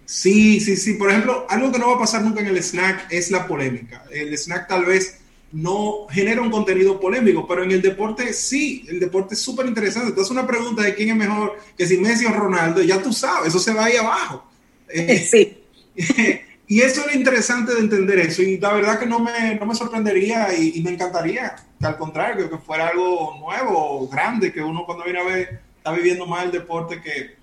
Sí, 0.05 0.59
sí, 0.59 0.75
sí. 0.75 0.93
Por 0.93 1.09
ejemplo, 1.09 1.47
algo 1.49 1.71
que 1.71 1.79
no 1.79 1.89
va 1.89 1.95
a 1.95 1.99
pasar 1.99 2.21
nunca 2.21 2.41
en 2.41 2.47
el 2.47 2.57
snack 2.61 3.07
es 3.09 3.31
la 3.31 3.47
polémica. 3.47 4.03
El 4.11 4.37
snack 4.37 4.67
tal 4.67 4.85
vez 4.85 5.19
no 5.53 6.07
genera 6.09 6.41
un 6.41 6.49
contenido 6.49 6.99
polémico, 6.99 7.47
pero 7.47 7.63
en 7.63 7.71
el 7.71 7.81
deporte 7.81 8.33
sí, 8.33 8.85
el 8.89 8.99
deporte 8.99 9.35
es 9.35 9.41
súper 9.41 9.67
interesante. 9.67 10.09
Entonces 10.09 10.31
una 10.31 10.47
pregunta 10.47 10.81
de 10.81 10.95
quién 10.95 11.09
es 11.09 11.15
mejor, 11.15 11.59
que 11.77 11.85
si 11.85 11.97
Messi 11.97 12.25
o 12.25 12.33
Ronaldo, 12.33 12.81
ya 12.81 13.01
tú 13.01 13.13
sabes, 13.13 13.49
eso 13.49 13.59
se 13.59 13.71
va 13.71 13.85
ahí 13.85 13.95
abajo. 13.95 14.43
Eh, 14.89 15.19
sí. 15.31 15.57
y 16.67 16.81
eso 16.81 17.01
es 17.01 17.07
lo 17.07 17.13
interesante 17.13 17.73
de 17.75 17.81
entender 17.81 18.19
eso, 18.19 18.41
y 18.41 18.57
la 18.57 18.73
verdad 18.73 18.99
que 18.99 19.05
no 19.05 19.19
me, 19.19 19.55
no 19.55 19.67
me 19.67 19.75
sorprendería 19.75 20.57
y, 20.57 20.81
me 20.81 20.91
encantaría, 20.91 21.55
que 21.79 21.85
al 21.85 21.97
contrario, 21.97 22.49
que 22.49 22.57
fuera 22.57 22.87
algo 22.87 23.37
nuevo, 23.39 24.07
grande, 24.07 24.51
que 24.51 24.61
uno 24.61 24.85
cuando 24.85 25.03
viene 25.03 25.19
a 25.19 25.23
ver 25.23 25.61
está 25.77 25.91
viviendo 25.91 26.25
más 26.25 26.45
el 26.45 26.51
deporte 26.51 26.99
que, 26.99 27.35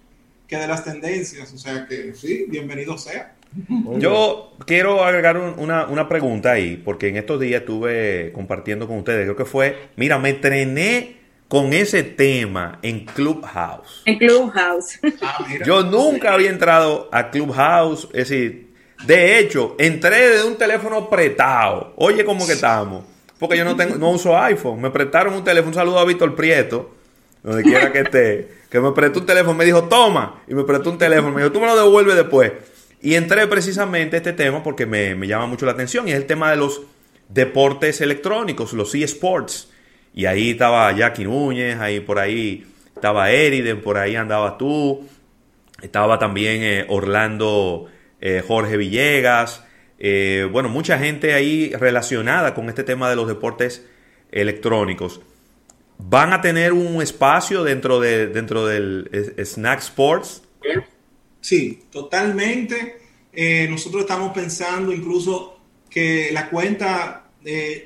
que 0.48 0.56
de 0.56 0.66
las 0.66 0.82
tendencias, 0.82 1.52
o 1.52 1.58
sea 1.58 1.86
que 1.86 2.12
sí, 2.14 2.46
bienvenido 2.48 2.98
sea. 2.98 3.36
Yo 3.98 4.52
quiero 4.64 5.04
agregar 5.04 5.36
una, 5.36 5.86
una, 5.86 6.08
pregunta 6.08 6.52
ahí, 6.52 6.76
porque 6.76 7.08
en 7.08 7.16
estos 7.16 7.40
días 7.40 7.62
estuve 7.62 8.30
compartiendo 8.32 8.86
con 8.86 8.98
ustedes, 8.98 9.24
creo 9.24 9.36
que 9.36 9.44
fue, 9.44 9.88
mira, 9.96 10.18
me 10.18 10.30
entrené 10.30 11.16
con 11.48 11.72
ese 11.72 12.04
tema 12.04 12.78
en 12.82 13.04
Clubhouse. 13.06 14.02
En 14.04 14.18
Clubhouse. 14.18 15.00
Ah, 15.22 15.44
Yo 15.66 15.82
nunca 15.82 16.32
había 16.32 16.50
entrado 16.50 17.08
a 17.10 17.30
Clubhouse, 17.30 18.04
es 18.12 18.28
decir, 18.28 18.70
de 19.04 19.38
hecho, 19.38 19.74
entré 19.78 20.36
de 20.36 20.44
un 20.44 20.56
teléfono 20.56 20.96
apretado. 20.96 21.94
Oye, 21.96 22.24
¿cómo 22.24 22.46
que 22.46 22.52
estamos? 22.52 23.04
Porque 23.38 23.56
yo 23.56 23.64
no 23.64 23.74
tengo, 23.74 23.96
no 23.96 24.10
uso 24.10 24.38
iPhone. 24.38 24.80
Me 24.80 24.90
prestaron 24.90 25.34
un 25.34 25.42
teléfono. 25.42 25.68
Un 25.68 25.74
saludo 25.74 25.98
a 25.98 26.04
Víctor 26.04 26.34
Prieto, 26.36 26.90
donde 27.42 27.62
quiera 27.62 27.90
que 27.90 28.00
esté. 28.00 28.48
Que 28.68 28.78
me 28.78 28.92
prestó 28.92 29.20
un 29.20 29.26
teléfono. 29.26 29.54
Me 29.54 29.64
dijo, 29.64 29.84
toma. 29.84 30.42
Y 30.46 30.54
me 30.54 30.64
prestó 30.64 30.90
un 30.90 30.98
teléfono. 30.98 31.32
Me 31.32 31.40
dijo, 31.40 31.52
tú 31.52 31.60
me 31.60 31.66
lo 31.66 31.76
devuelves 31.76 32.16
después. 32.16 32.52
Y 33.02 33.14
entré 33.14 33.46
precisamente 33.46 34.16
a 34.16 34.18
este 34.18 34.32
tema 34.32 34.62
porque 34.62 34.86
me, 34.86 35.14
me 35.14 35.26
llama 35.26 35.46
mucho 35.46 35.66
la 35.66 35.72
atención. 35.72 36.06
Y 36.06 36.12
es 36.12 36.16
el 36.16 36.26
tema 36.26 36.50
de 36.50 36.56
los 36.56 36.82
deportes 37.28 38.00
electrónicos, 38.00 38.72
los 38.72 38.94
eSports. 38.94 39.70
Y 40.12 40.26
ahí 40.26 40.50
estaba 40.50 40.92
Jackie 40.92 41.24
Núñez, 41.24 41.78
ahí 41.78 42.00
por 42.00 42.18
ahí 42.18 42.66
estaba 42.94 43.30
Eriden, 43.30 43.80
por 43.80 43.96
ahí 43.96 44.16
andaba 44.16 44.58
tú. 44.58 45.08
Estaba 45.82 46.18
también 46.18 46.62
eh, 46.62 46.86
Orlando 46.88 47.88
eh, 48.20 48.42
Jorge 48.46 48.76
Villegas, 48.76 49.64
eh, 49.98 50.48
bueno, 50.50 50.68
mucha 50.68 50.98
gente 50.98 51.32
ahí 51.32 51.72
relacionada 51.74 52.54
con 52.54 52.68
este 52.68 52.84
tema 52.84 53.08
de 53.08 53.16
los 53.16 53.28
deportes 53.28 53.86
electrónicos. 54.30 55.20
¿Van 55.98 56.32
a 56.32 56.40
tener 56.40 56.72
un 56.72 57.00
espacio 57.02 57.64
dentro, 57.64 58.00
de, 58.00 58.26
dentro 58.26 58.66
del 58.66 59.10
Snack 59.42 59.80
Sports? 59.80 60.42
Sí, 61.40 61.84
totalmente. 61.90 62.96
Eh, 63.32 63.66
nosotros 63.70 64.02
estamos 64.02 64.32
pensando 64.32 64.92
incluso 64.92 65.58
que 65.88 66.30
la 66.32 66.48
cuenta 66.50 67.16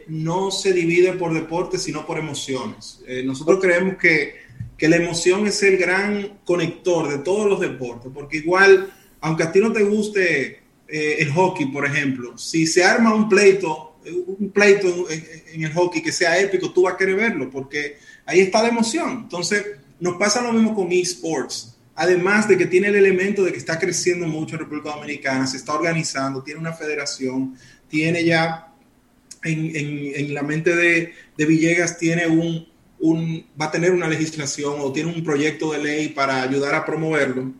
no 0.08 0.50
se 0.50 0.72
divide 0.72 1.12
por 1.12 1.32
deportes, 1.32 1.84
sino 1.84 2.04
por 2.04 2.18
emociones. 2.18 3.00
nosotros 3.24 3.60
creemos 3.60 3.96
que, 3.98 4.34
que 4.76 4.88
la 4.88 4.96
emoción 4.96 5.46
es 5.46 5.62
el 5.62 5.76
gran 5.76 6.40
conector 6.44 7.08
de 7.08 7.18
todos 7.18 7.48
los 7.48 7.60
deportes, 7.60 8.10
porque 8.12 8.38
igual 8.38 8.92
aunque 9.24 9.42
a 9.42 9.50
ti 9.50 9.58
no 9.58 9.72
te 9.72 9.82
guste 9.82 10.58
eh, 10.86 11.16
el 11.18 11.32
hockey, 11.32 11.66
por 11.66 11.86
ejemplo, 11.86 12.36
si 12.36 12.66
se 12.66 12.84
arma 12.84 13.14
un 13.14 13.26
pleito, 13.26 13.96
un 14.04 14.50
pleito 14.50 15.08
en, 15.08 15.64
el 15.64 15.72
hockey 15.72 16.02
que 16.02 16.12
sea 16.12 16.38
épico, 16.38 16.70
tú 16.70 16.82
vas 16.82 16.92
a 16.92 16.96
querer 16.98 17.16
verlo, 17.16 17.50
porque 17.50 17.96
ahí 18.26 18.40
está 18.40 18.62
la 18.62 18.68
emoción. 18.68 19.20
Entonces, 19.22 19.64
nos 19.98 20.16
pasa 20.18 20.42
lo 20.42 20.52
mismo 20.52 20.74
con 20.74 20.92
esports. 20.92 21.73
Además 21.96 22.48
de 22.48 22.58
que 22.58 22.66
tiene 22.66 22.88
el 22.88 22.96
elemento 22.96 23.44
de 23.44 23.52
que 23.52 23.58
está 23.58 23.78
creciendo 23.78 24.26
mucho 24.26 24.56
en 24.56 24.60
República 24.60 24.90
Dominicana, 24.90 25.46
se 25.46 25.56
está 25.56 25.74
organizando, 25.74 26.42
tiene 26.42 26.60
una 26.60 26.72
federación, 26.72 27.56
tiene 27.88 28.24
ya 28.24 28.72
en, 29.42 30.34
la 30.34 30.42
mente 30.42 30.74
de, 30.74 31.12
de, 31.36 31.46
Villegas, 31.46 31.98
tiene 31.98 32.26
un, 32.26 32.66
un, 32.98 33.46
va 33.60 33.66
a 33.66 33.70
tener 33.70 33.92
una 33.92 34.08
legislación 34.08 34.74
o 34.78 34.92
tiene 34.92 35.12
un 35.12 35.22
proyecto 35.22 35.72
de 35.72 35.82
ley 35.82 36.08
para 36.08 36.42
ayudar 36.42 36.74
a 36.74 36.84
promoverlo 36.84 37.52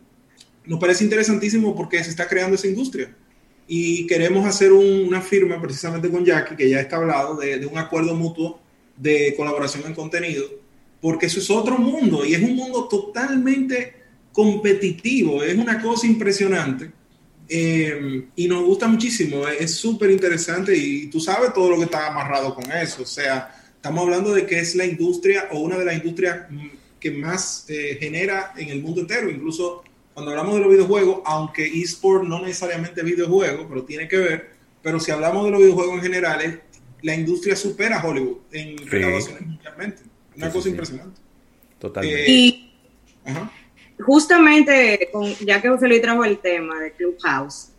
nos 0.67 0.79
parece 0.79 1.03
interesantísimo 1.03 1.75
porque 1.75 2.03
se 2.03 2.09
está 2.09 2.27
creando 2.27 2.55
esa 2.55 2.67
industria. 2.67 3.15
Y 3.67 4.05
queremos 4.07 4.45
hacer 4.45 4.71
una 4.71 5.21
firma 5.21 5.61
precisamente 5.61 6.09
con 6.09 6.23
Jackie, 6.23 6.55
que 6.55 6.69
ya 6.69 6.79
está 6.79 6.97
hablado, 6.97 7.35
de 7.37 7.65
un 7.65 7.77
acuerdo 7.77 8.13
mutuo 8.13 8.59
de 8.95 9.33
colaboración 9.35 9.85
en 9.87 9.93
contenido, 9.93 10.45
porque 11.01 11.25
eso 11.25 11.39
es 11.39 11.49
otro 11.49 11.77
mundo 11.77 12.25
y 12.25 12.33
es 12.33 12.41
un 12.41 12.55
mundo 12.55 12.87
totalmente 12.87 14.04
competitivo, 14.35 15.41
es 15.41 15.55
una 15.55 15.81
cosa 15.81 16.05
impresionante. 16.05 16.91
Eh, 17.47 18.25
y 18.35 18.47
nos 18.49 18.65
gusta 18.65 18.87
muchísimo, 18.87 19.47
es 19.47 19.75
súper 19.75 20.11
interesante 20.11 20.75
y 20.75 21.07
tú 21.07 21.19
sabes 21.21 21.53
todo 21.53 21.69
lo 21.69 21.77
que 21.77 21.83
está 21.83 22.07
amarrado 22.07 22.53
con 22.53 22.69
eso. 22.69 23.03
O 23.03 23.05
sea, 23.05 23.55
estamos 23.73 24.03
hablando 24.03 24.33
de 24.33 24.45
que 24.45 24.59
es 24.59 24.75
la 24.75 24.85
industria 24.85 25.47
o 25.51 25.59
una 25.59 25.77
de 25.77 25.85
las 25.85 25.95
industrias 25.95 26.47
que 26.99 27.11
más 27.11 27.65
eh, 27.69 27.97
genera 27.97 28.51
en 28.57 28.69
el 28.69 28.81
mundo 28.81 28.99
entero. 29.01 29.29
Incluso 29.29 29.83
cuando 30.13 30.31
hablamos 30.31 30.55
de 30.55 30.61
los 30.61 30.69
videojuegos, 30.69 31.21
aunque 31.23 31.65
eSport 31.65 32.25
no 32.25 32.41
necesariamente 32.41 32.99
es 32.99 33.05
videojuego, 33.05 33.69
pero 33.69 33.85
tiene 33.85 34.09
que 34.09 34.17
ver, 34.17 34.49
pero 34.81 34.99
si 34.99 35.11
hablamos 35.11 35.45
de 35.45 35.51
los 35.51 35.61
videojuegos 35.61 35.95
en 35.95 36.01
general, 36.01 36.61
la 37.03 37.15
industria 37.15 37.55
supera 37.55 38.01
a 38.01 38.05
Hollywood 38.05 38.39
en 38.51 38.77
recaudaciones 38.85 39.47
mundialmente. 39.47 40.01
Una 40.35 40.51
cosa 40.51 40.67
impresionante. 40.67 41.21
Totalmente. 41.79 42.31
y 42.31 42.71
justamente, 43.99 45.09
ya 45.41 45.61
que 45.61 45.69
José 45.69 45.87
Luis 45.87 46.01
trajo 46.01 46.23
el 46.23 46.39
tema 46.39 46.79
de 46.79 46.91
Clubhouse, 46.91 47.71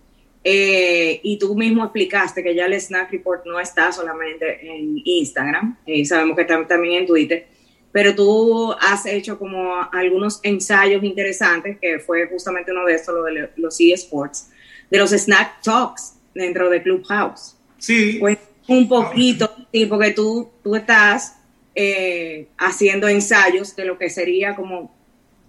eh, 0.45 1.21
y 1.23 1.39
tú 1.39 1.57
mismo 1.57 1.83
explicaste 1.83 2.43
que 2.43 2.55
ya 2.55 2.67
el 2.67 2.81
Snack 2.81 3.11
Report 3.11 3.45
no 3.47 3.59
está 3.59 3.91
solamente 3.91 4.67
en 4.67 5.01
Instagram, 5.05 5.79
y 5.87 6.05
sabemos 6.05 6.37
que 6.37 6.43
está 6.43 6.67
también 6.67 7.03
en 7.03 7.07
Twitter 7.07 7.57
pero 7.97 8.15
tú 8.15 8.73
has 8.73 9.07
hecho 9.07 9.39
como 9.39 9.75
algunos 9.91 10.39
ensayos 10.43 11.03
interesantes, 11.03 11.79
que 11.81 11.99
fue 11.99 12.29
justamente 12.29 12.71
uno 12.71 12.85
de 12.85 12.95
estos, 12.95 13.15
lo 13.15 13.23
de 13.23 13.49
los 13.57 13.81
eSports, 13.81 14.51
de 14.91 14.99
los 14.99 15.13
Snack 15.13 15.63
Talks 15.63 16.13
dentro 16.35 16.69
de 16.69 16.83
Clubhouse. 16.83 17.57
Sí. 17.79 18.19
Pues 18.21 18.37
un 18.69 18.87
poquito, 18.87 19.51
sí, 19.73 19.87
porque 19.87 20.11
tú, 20.11 20.51
tú 20.63 20.77
estás 20.77 21.39
eh, 21.75 22.49
haciendo 22.59 23.09
ensayos 23.09 23.75
de 23.75 23.87
lo 23.87 23.97
que 23.97 24.11
sería 24.11 24.55
como 24.55 24.95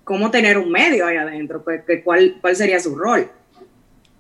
cómo 0.08 0.32
tener 0.32 0.58
un 0.58 0.72
medio 0.72 1.06
ahí 1.06 1.18
adentro, 1.18 1.62
pues, 1.62 1.82
cuál, 2.02 2.38
cuál 2.40 2.56
sería 2.56 2.80
su 2.80 2.96
rol. 2.96 3.30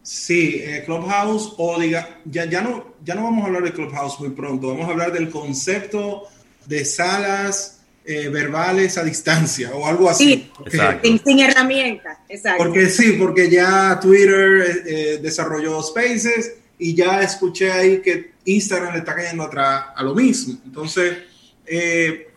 Sí, 0.03 0.61
eh, 0.61 0.83
Clubhouse, 0.85 1.53
o 1.57 1.79
diga, 1.79 2.19
ya, 2.25 2.43
ya, 2.43 2.61
no, 2.61 2.95
ya 3.05 3.15
no 3.15 3.23
vamos 3.23 3.43
a 3.43 3.47
hablar 3.47 3.63
de 3.63 3.71
Clubhouse 3.71 4.19
muy 4.19 4.31
pronto, 4.31 4.67
vamos 4.67 4.87
a 4.87 4.91
hablar 4.91 5.13
del 5.13 5.29
concepto 5.29 6.23
de 6.65 6.83
salas 6.83 7.77
eh, 8.03 8.27
verbales 8.27 8.97
a 8.97 9.03
distancia 9.03 9.71
o 9.73 9.85
algo 9.85 10.09
así. 10.09 10.49
sin, 10.71 11.39
herramientas, 11.39 12.17
exacto. 12.27 12.63
Porque 12.63 12.89
sí, 12.89 13.13
porque 13.13 13.49
ya 13.49 13.97
Twitter 14.01 14.61
eh, 14.61 14.83
eh, 14.85 15.19
desarrolló 15.21 15.81
Spaces 15.81 16.53
y 16.77 16.95
ya 16.95 17.21
escuché 17.21 17.71
ahí 17.71 18.01
que 18.01 18.31
Instagram 18.43 18.93
le 18.93 18.99
está 18.99 19.15
cayendo 19.15 19.43
atrás 19.43 19.85
a 19.95 20.03
lo 20.03 20.13
mismo. 20.15 20.57
Entonces, 20.65 21.17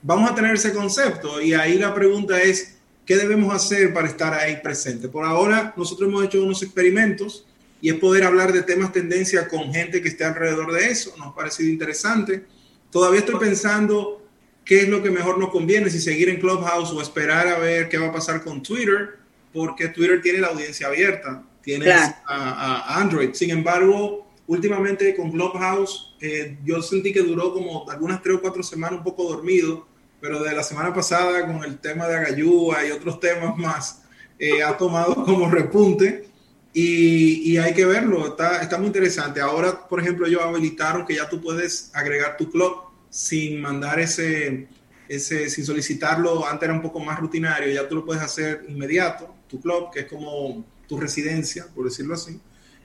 vamos 0.03 0.31
a 0.31 0.35
tener 0.35 0.55
ese 0.55 0.73
concepto 0.73 1.41
y 1.41 1.55
ahí 1.55 1.79
la 1.79 1.95
pregunta 1.95 2.41
es, 2.41 2.79
¿qué 3.11 3.17
debemos 3.17 3.53
hacer 3.53 3.93
para 3.93 4.07
estar 4.07 4.33
ahí 4.33 4.61
presente? 4.63 5.09
Por 5.09 5.25
ahora, 5.25 5.75
nosotros 5.77 6.09
hemos 6.09 6.25
hecho 6.25 6.45
unos 6.45 6.63
experimentos 6.63 7.45
y 7.81 7.89
es 7.91 7.97
poder 7.97 8.23
hablar 8.23 8.53
de 8.53 8.63
temas 8.63 8.93
tendencia 8.93 9.49
con 9.49 9.75
gente 9.75 10.01
que 10.01 10.07
esté 10.07 10.23
alrededor 10.23 10.73
de 10.73 10.87
eso. 10.87 11.13
Nos 11.19 11.27
ha 11.27 11.35
parecido 11.35 11.69
interesante. 11.71 12.45
Todavía 12.89 13.19
estoy 13.19 13.35
pensando 13.41 14.25
qué 14.65 14.83
es 14.83 14.89
lo 14.89 15.03
que 15.03 15.11
mejor 15.11 15.39
nos 15.39 15.51
conviene, 15.51 15.91
si 15.91 15.99
seguir 15.99 16.29
en 16.29 16.39
Clubhouse 16.39 16.93
o 16.93 17.03
esperar 17.03 17.49
a 17.49 17.59
ver 17.59 17.89
qué 17.89 17.99
va 17.99 18.11
a 18.11 18.13
pasar 18.13 18.45
con 18.45 18.63
Twitter, 18.63 19.17
porque 19.53 19.89
Twitter 19.89 20.23
tiene 20.23 20.39
la 20.39 20.47
audiencia 20.47 20.87
abierta, 20.87 21.43
tiene 21.65 21.91
a, 21.91 23.01
Android. 23.01 23.31
Sin 23.33 23.51
embargo, 23.51 24.29
últimamente 24.47 25.17
con 25.17 25.33
Clubhouse, 25.33 26.15
eh, 26.21 26.59
yo 26.65 26.81
sentí 26.81 27.13
que 27.13 27.23
duró 27.23 27.53
como 27.53 27.91
algunas 27.91 28.23
tres 28.23 28.37
o 28.37 28.41
cuatro 28.41 28.63
semanas 28.63 28.99
un 28.99 29.05
poco 29.05 29.25
dormido, 29.25 29.89
pero 30.21 30.43
de 30.43 30.55
la 30.55 30.63
semana 30.63 30.93
pasada 30.93 31.47
con 31.47 31.65
el 31.65 31.79
tema 31.79 32.07
de 32.07 32.17
Agayúa 32.17 32.87
y 32.87 32.91
otros 32.91 33.21
temas 33.21 33.57
más, 33.57 34.03
eh, 34.39 34.63
ha 34.63 34.77
tomado 34.77 35.15
como 35.25 35.51
repunte. 35.51 36.29
Y, 36.73 37.51
y, 37.51 37.59
hay 37.59 37.75
que 37.75 37.85
verlo, 37.85 38.29
está, 38.29 38.63
está 38.63 38.79
muy 38.79 38.87
interesante. 38.87 39.41
Ahora, 39.41 39.89
por 39.89 40.01
ejemplo, 40.01 40.27
ellos 40.27 40.41
habilitaron 40.41 41.05
que 41.05 41.17
ya 41.17 41.29
tú 41.29 41.41
puedes 41.41 41.91
agregar 41.95 42.37
tu 42.37 42.49
club 42.49 42.73
sin 43.09 43.61
mandar 43.61 43.99
ese, 43.99 44.69
ese, 45.09 45.51
sin 45.51 45.65
solicitarlo, 45.65 46.47
antes 46.47 46.69
era 46.69 46.73
un 46.73 46.81
poco 46.81 47.01
más 47.01 47.19
rutinario, 47.19 47.75
ya 47.75 47.89
tú 47.89 47.97
lo 47.97 48.05
puedes 48.05 48.23
hacer 48.23 48.65
inmediato, 48.69 49.35
tu 49.49 49.61
club, 49.61 49.91
que 49.93 50.01
es 50.01 50.07
como 50.07 50.65
tu 50.87 51.01
residencia, 51.01 51.67
por 51.75 51.87
decirlo 51.87 52.15
así. 52.15 52.41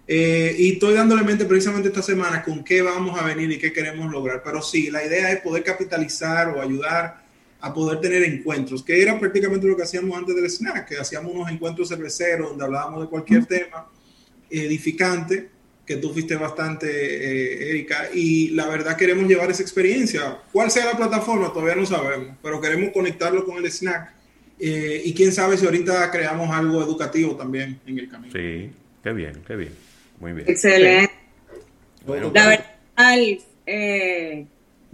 Eh, 0.07 0.55
y 0.57 0.73
estoy 0.73 0.95
dándole 0.95 1.23
mente 1.23 1.45
precisamente 1.45 1.89
esta 1.89 2.01
semana 2.01 2.43
con 2.43 2.63
qué 2.63 2.81
vamos 2.81 3.19
a 3.19 3.23
venir 3.23 3.51
y 3.51 3.59
qué 3.59 3.71
queremos 3.71 4.11
lograr. 4.11 4.41
Pero 4.43 4.63
sí, 4.63 4.89
la 4.89 5.05
idea 5.05 5.31
es 5.31 5.41
poder 5.41 5.63
capitalizar 5.63 6.49
o 6.49 6.61
ayudar 6.61 7.24
a 7.65 7.73
poder 7.73 7.99
tener 7.99 8.21
encuentros, 8.21 8.83
que 8.83 9.01
era 9.01 9.19
prácticamente 9.19 9.65
lo 9.65 9.75
que 9.75 9.81
hacíamos 9.81 10.15
antes 10.15 10.35
del 10.35 10.45
snack, 10.45 10.87
que 10.87 10.97
hacíamos 10.97 11.33
unos 11.33 11.49
encuentros 11.49 11.89
cerveceros 11.89 12.49
donde 12.49 12.63
hablábamos 12.63 13.01
de 13.01 13.09
cualquier 13.09 13.43
tema 13.47 13.89
edificante 14.51 15.49
que 15.83 15.95
tú 15.95 16.13
fuiste 16.13 16.35
bastante, 16.35 16.87
eh, 16.87 17.69
Erika, 17.71 18.09
y 18.13 18.49
la 18.49 18.67
verdad 18.67 18.95
queremos 18.95 19.27
llevar 19.27 19.49
esa 19.49 19.63
experiencia. 19.63 20.37
¿Cuál 20.51 20.69
sea 20.69 20.85
la 20.85 20.95
plataforma? 20.95 21.51
Todavía 21.51 21.73
no 21.73 21.87
sabemos, 21.87 22.37
pero 22.43 22.61
queremos 22.61 22.91
conectarlo 22.91 23.43
con 23.43 23.57
el 23.57 23.65
snack. 23.71 24.13
Eh, 24.59 25.01
y 25.03 25.15
quién 25.15 25.31
sabe 25.31 25.57
si 25.57 25.65
ahorita 25.65 26.11
creamos 26.11 26.51
algo 26.51 26.83
educativo 26.83 27.35
también 27.35 27.79
en 27.87 27.97
el 27.97 28.07
camino. 28.07 28.31
Sí, 28.31 28.69
qué 29.03 29.11
bien, 29.11 29.41
qué 29.47 29.55
bien. 29.55 29.73
Muy 30.19 30.33
bien. 30.33 30.47
Excelente. 30.47 31.11
la 32.05 32.47
verdad, 32.47 33.17
eh, 33.65 34.45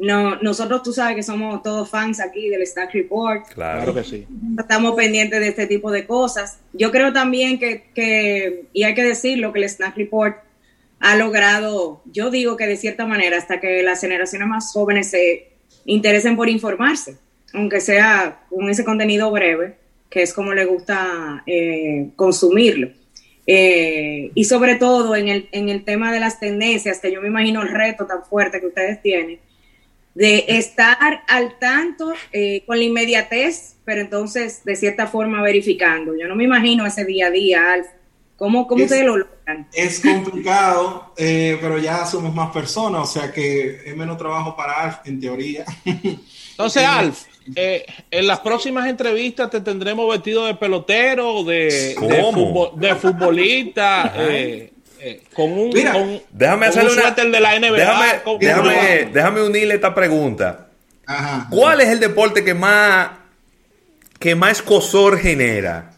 no, 0.01 0.38
nosotros 0.38 0.81
tú 0.81 0.93
sabes 0.93 1.15
que 1.15 1.22
somos 1.22 1.62
todos 1.62 1.88
fans 1.88 2.20
aquí 2.20 2.50
del 2.50 2.65
Stack 2.65 2.91
Report. 2.91 3.48
Claro 3.53 3.93
que 3.93 4.03
sí. 4.03 4.25
Estamos 4.58 4.96
pendientes 4.96 5.39
de 5.39 5.50
este 5.50 5.67
tipo 5.67 5.91
de 5.91 6.08
cosas. 6.08 6.58
Yo 6.74 6.89
creo 6.89 7.13
también 7.13 7.60
que, 7.60 7.84
que, 7.93 8.65
y 8.74 8.81
hay 8.81 8.96
que 8.96 9.03
decirlo, 9.03 9.53
que 9.53 9.60
el 9.60 9.70
Snack 9.70 9.96
Report 9.96 10.38
ha 11.01 11.15
logrado, 11.15 12.01
yo 12.05 12.31
digo 12.31 12.58
que 12.58 12.65
de 12.65 12.77
cierta 12.77 13.05
manera, 13.05 13.38
hasta 13.38 13.60
que 13.60 13.84
las 13.84 14.01
generaciones 14.01 14.48
más 14.48 14.74
jóvenes 14.74 15.12
se 15.12 15.50
interesen 15.86 16.36
por 16.36 16.50
informarse, 16.50 17.17
aunque 17.53 17.79
sea 17.79 18.39
con 18.50 18.72
ese 18.72 18.84
contenido 18.84 19.29
breve, 19.29 19.75
que 20.10 20.24
es 20.24 20.34
como 20.34 20.55
le 20.55 20.65
gusta 20.65 21.43
eh, 21.46 22.10
consumirlo. 22.15 22.89
Eh, 23.46 24.31
y 24.34 24.46
sobre 24.46 24.77
todo 24.77 25.15
en 25.15 25.27
el, 25.27 25.48
en 25.51 25.70
el 25.70 25.84
tema 25.84 26.12
de 26.12 26.20
las 26.20 26.39
tendencias, 26.39 27.00
que 27.00 27.12
yo 27.12 27.22
me 27.22 27.27
imagino 27.27 27.62
el 27.62 27.70
reto 27.70 28.08
tan 28.08 28.24
fuerte 28.24 28.60
que 28.60 28.65
ustedes 28.65 29.00
tienen, 29.03 29.39
de 30.13 30.46
estar 30.48 31.24
al 31.27 31.58
tanto 31.60 32.13
eh, 32.32 32.63
con 32.65 32.77
la 32.77 32.84
inmediatez, 32.84 33.75
pero 33.86 34.01
entonces 34.01 34.63
de 34.65 34.75
cierta 34.75 35.08
forma 35.08 35.41
verificando. 35.41 36.13
Yo 36.18 36.27
no 36.27 36.36
me 36.36 36.44
imagino 36.44 36.86
ese 36.86 37.06
día 37.06 37.27
a 37.27 37.32
día, 37.32 37.74
Alf. 37.74 37.88
¿Cómo, 38.36 38.65
cómo 38.65 38.84
ustedes 38.84 39.06
lo 39.06 39.18
logran? 39.18 39.68
Es 39.72 40.00
complicado, 40.00 41.13
eh, 41.15 41.60
pero 41.62 41.77
ya 41.77 42.08
somos 42.08 42.34
más 42.34 42.51
personas, 42.51 43.01
o 43.03 43.06
sea 43.06 43.32
que 43.32 43.82
es 43.86 43.96
menos 43.96 44.18
trabajo 44.18 44.56
para 44.56 44.82
Alf, 44.82 44.96
en 45.06 45.20
teoría. 45.20 45.63
Entonces, 45.86 46.84
Alf, 46.84 47.25
eh, 47.56 47.86
en 48.10 48.27
las 48.27 48.39
próximas 48.39 48.88
entrevistas 48.88 49.50
te 49.50 49.62
tendremos 49.62 50.10
vestido 50.10 50.46
de 50.46 50.56
pelotero, 50.56 51.44
de, 51.44 51.96
de, 52.75 52.96
futbolista, 52.96 54.13
eh, 54.18 54.74
eh, 55.03 55.24
con 55.34 55.51
un, 55.51 55.72
déjame 56.31 56.67
hacerle 56.67 56.91
una, 56.93 57.12
de 57.12 57.39
la 57.39 57.60
NBA. 57.60 58.38
Déjame, 58.39 59.10
déjame, 59.12 59.41
unirle 59.41 59.75
esta 59.75 59.96
pregunta. 59.96 60.67
¿Cuál 61.50 61.81
es 61.81 61.89
el 61.89 62.00
deporte 62.00 62.43
que 62.43 62.53
más 62.53 63.10
que 64.20 64.36
más 64.36 64.51
escosor 64.51 65.17
genera? 65.17 65.91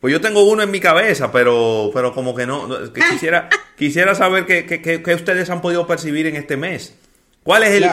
Pues 0.00 0.12
yo 0.12 0.20
tengo 0.20 0.42
uno 0.42 0.62
en 0.62 0.70
mi 0.70 0.80
cabeza, 0.80 1.30
pero, 1.30 1.90
pero 1.94 2.12
como 2.12 2.34
que 2.34 2.46
no, 2.46 2.68
quisiera, 2.92 3.48
quisiera 3.78 4.14
saber 4.14 4.46
qué 4.46 5.14
ustedes 5.14 5.48
han 5.50 5.60
podido 5.60 5.86
percibir 5.86 6.26
en 6.26 6.36
este 6.36 6.56
mes. 6.56 6.94
¿Cuál 7.42 7.62
es 7.62 7.70
el, 7.70 7.86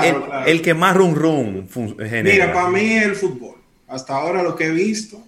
el, 0.45 0.61
que 0.61 0.73
más 0.73 0.95
rum 0.95 1.13
rum 1.13 1.67
genera? 1.97 2.23
Mira, 2.23 2.53
para 2.53 2.69
mí 2.69 2.93
es 2.93 3.03
el 3.03 3.15
fútbol. 3.15 3.55
Hasta 3.87 4.15
ahora 4.15 4.43
lo 4.43 4.55
que 4.55 4.65
he 4.65 4.71
visto, 4.71 5.23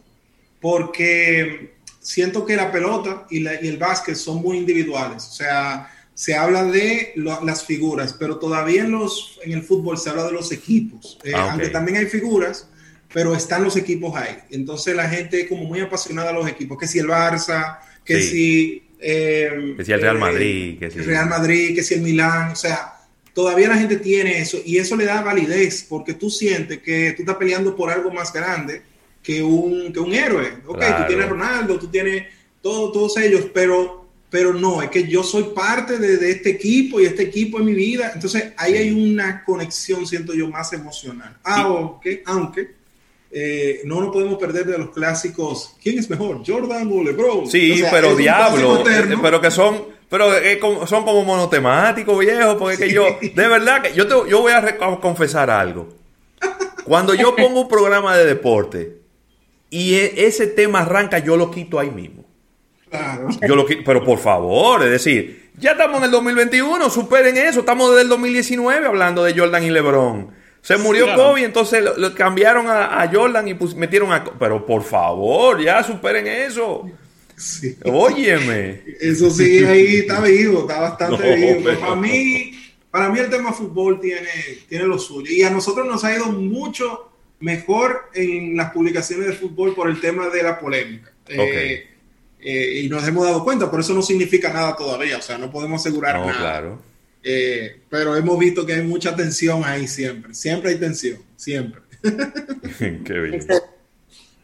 porque 0.59 1.75
siento 2.10 2.44
que 2.44 2.56
la 2.56 2.72
pelota 2.72 3.28
y, 3.30 3.42
la, 3.42 3.63
y 3.63 3.68
el 3.68 3.78
básquet 3.78 4.16
son 4.16 4.42
muy 4.42 4.58
individuales. 4.58 5.28
O 5.28 5.32
sea, 5.32 5.92
se 6.16 6.34
habla 6.34 6.63
de 6.63 7.13
las 7.16 7.63
figuras, 7.63 8.16
pero 8.18 8.39
todavía 8.39 8.82
en, 8.82 8.92
los, 8.92 9.39
en 9.44 9.51
el 9.51 9.62
fútbol 9.62 9.96
se 9.96 10.10
habla 10.10 10.25
de 10.25 10.32
los 10.32 10.51
equipos. 10.51 11.20
Eh, 11.24 11.34
ah, 11.36 11.50
aunque 11.51 11.70
también 11.70 12.00
hay 12.00 12.08
figuras, 12.08 12.68
pero 13.13 13.36
están 13.36 13.63
los 13.63 13.78
equipos 13.78 14.16
ahí. 14.16 14.39
Entonces 14.50 14.96
la 14.96 15.08
gente 15.08 15.42
es 15.42 15.48
como 15.48 15.66
muy 15.66 15.82
apasionada 15.82 16.32
a 16.32 16.34
los 16.34 16.48
equipos. 16.48 16.80
Que 16.80 16.88
si 16.88 16.98
el 16.98 17.08
Barça, 17.08 17.78
que 18.04 18.22
si... 18.24 18.84
Eh, 19.00 19.75
que 19.78 19.86
si 19.86 19.92
el 19.92 20.01
Real 20.01 20.18
eh, 20.18 20.20
Madrid, 20.20 20.80
que 20.80 20.89
si 20.89 20.98
el 20.98 21.06
Real 21.06 21.30
Madrid, 21.30 21.75
que 21.75 21.84
si 21.84 21.94
el 21.94 22.01
Milán. 22.01 22.54
O 22.54 22.56
sea, 22.56 22.96
todavía 23.36 23.70
la 23.70 23.78
gente 23.78 23.98
tiene 23.98 24.39
eso 24.39 24.58
y 24.66 24.80
eso 24.80 24.96
le 24.96 25.06
da 25.06 25.22
validez 25.22 25.86
porque 25.88 26.16
tú 26.16 26.32
sientes 26.32 26.80
que 26.80 27.13
tú 27.13 27.22
estás 27.22 27.38
peleando 27.38 27.75
por 27.75 27.92
algo 27.92 28.12
más 28.12 28.34
grande 28.34 28.82
que 29.29 29.43
un, 29.43 29.93
que 29.93 30.00
un 30.00 30.12
héroe. 30.12 30.53
Ok, 30.65 30.79
tú 30.79 31.03
tienes 31.07 31.29
Ronaldo, 31.29 31.77
tú 31.77 31.86
tienes 31.86 32.25
todo, 32.63 32.91
todos 32.91 33.15
ellos, 33.17 33.45
pero, 33.53 34.07
pero 34.27 34.55
no, 34.55 34.81
es 34.81 34.89
que 34.89 35.07
yo 35.07 35.21
soy 35.21 35.51
parte 35.55 36.00
de, 36.00 36.31
este 36.31 36.50
equipo 36.50 37.00
y 37.00 37.05
este 37.05 37.21
equipo 37.21 37.59
es 37.59 37.63
mi 37.63 37.75
vida. 37.75 38.12
Entonces 38.15 38.53
ahí 38.57 38.74
hay 38.74 38.91
una 38.91 39.43
conexión, 39.43 40.07
siento 40.07 40.33
yo, 40.33 40.48
más 40.48 40.74
emocional. 40.74 41.38
Aunque, 41.43 42.24
aunque 42.25 42.71
eh, 43.29 43.81
no 43.86 44.01
nos 44.01 44.12
podemos 44.12 44.39
perder 44.39 44.65
de 44.65 44.79
los 44.79 44.89
clásicos. 44.89 45.75
¿Quién 45.79 46.00
es 46.00 46.09
mejor, 46.09 46.41
Jordan 46.43 46.89
o 46.91 47.03
LeBron? 47.03 47.51
Sí, 47.51 47.83
pero 47.91 48.15
diablo, 48.15 48.83
eh, 48.89 49.15
pero 49.21 49.39
que 49.39 49.51
son 49.51 50.00
pero 50.09 50.27
son 50.88 51.05
como 51.05 51.24
monotemáticos, 51.24 52.17
viejo, 52.17 52.57
porque 52.57 52.77
que 52.77 52.91
yo, 52.91 53.05
de 53.21 53.48
verdad 53.48 53.83
que 53.83 53.93
yo, 53.93 54.07
te, 54.07 54.27
yo 54.27 54.41
voy 54.41 54.53
a 54.53 54.75
confesar 55.00 55.51
algo. 55.51 55.88
Cuando 56.83 57.13
yo 57.13 57.36
pongo 57.36 57.62
un 57.62 57.67
programa 57.67 58.17
de 58.17 58.25
deporte 58.25 58.99
y 59.70 59.96
e, 59.96 60.28
ese 60.28 60.48
tema 60.48 60.82
arranca, 60.82 61.20
yo 61.20 61.38
lo 61.38 61.52
quito 61.52 61.80
ahí 61.80 61.92
mismo. 61.92 62.26
Claro. 62.90 63.27
Yo 63.48 63.55
lo 63.55 63.66
pero 63.86 64.03
por 64.03 64.18
favor, 64.18 64.84
es 64.84 64.90
decir, 64.90 65.51
ya 65.58 65.72
estamos 65.72 65.98
en 66.00 66.05
el 66.05 66.12
2021, 66.12 66.90
superen 66.90 67.38
eso, 67.38 67.60
estamos 67.60 67.92
desde 67.92 68.03
el 68.03 68.10
2019 68.10 68.88
hablando 68.88 69.24
de 69.24 69.38
Jordan 69.38 69.64
y 69.64 69.70
LeBron. 69.70 70.32
Se 70.62 70.77
murió 70.77 71.16
Kobe, 71.16 71.44
entonces 71.44 71.84
lo, 71.98 72.14
cambiaron 72.14 72.68
a, 72.68 73.10
Jordan 73.12 73.48
y 73.48 73.55
metieron 73.75 74.12
a... 74.12 74.24
Pero 74.24 74.66
por 74.66 74.84
favor, 74.84 75.62
ya 75.62 75.84
superen 75.84 76.27
eso. 76.27 76.86
Óyeme. 77.86 78.84
Eso 79.00 79.29
sí, 79.29 79.64
ahí 79.64 79.98
está 80.00 80.20
vivo, 80.20 80.62
está 80.62 80.82
bastante 80.82 81.36
vivo. 81.36 81.79
Para 81.79 81.96
mí, 81.96 82.51
para 82.92 83.10
mí 83.10 83.20
el 83.20 83.29
tema 83.29 83.53
fútbol 83.53 84.01
tiene, 84.01 84.29
tiene 84.68 84.86
lo 84.86 85.00
suyo. 85.00 85.32
Y 85.32 85.44
a 85.44 85.50
nosotros 85.50 85.88
nos 85.88 86.03
ha 86.03 86.14
ido 86.14 86.25
mucho 86.25 87.08
mejor 87.40 88.10
en 88.14 88.56
las 88.56 88.72
publicaciones 88.72 89.28
de 89.28 89.34
fútbol 89.34 89.74
por 89.75 89.90
el 89.90 90.00
tema 90.02 90.30
de 90.30 90.44
la 90.44 90.60
polémica. 90.60 91.12
Eh, 91.28 91.88
eh, 92.42 92.82
y 92.84 92.90
nos 92.90 93.08
hemos 93.08 93.25
dado 93.25 93.44
cuenta, 93.44 93.70
pero 93.70 93.82
eso 93.82 93.94
no 93.94 94.02
significa 94.02 94.52
nada 94.52 94.75
todavía. 94.75 95.18
O 95.18 95.22
sea, 95.22 95.38
no 95.38 95.52
podemos 95.52 95.82
asegurar 95.82 96.20
nada. 96.20 96.38
Claro. 96.38 96.82
Eh, 97.24 97.82
pero 97.90 98.16
hemos 98.16 98.40
visto 98.40 98.66
que 98.66 98.74
hay 98.74 98.82
mucha 98.82 99.16
tensión 99.16 99.64
ahí 99.66 99.88
siempre. 99.88 100.34
Siempre 100.34 100.72
hay 100.72 100.78
tensión, 100.78 101.22
siempre. 101.36 101.82
Qué 102.80 103.20
bien. 103.20 103.46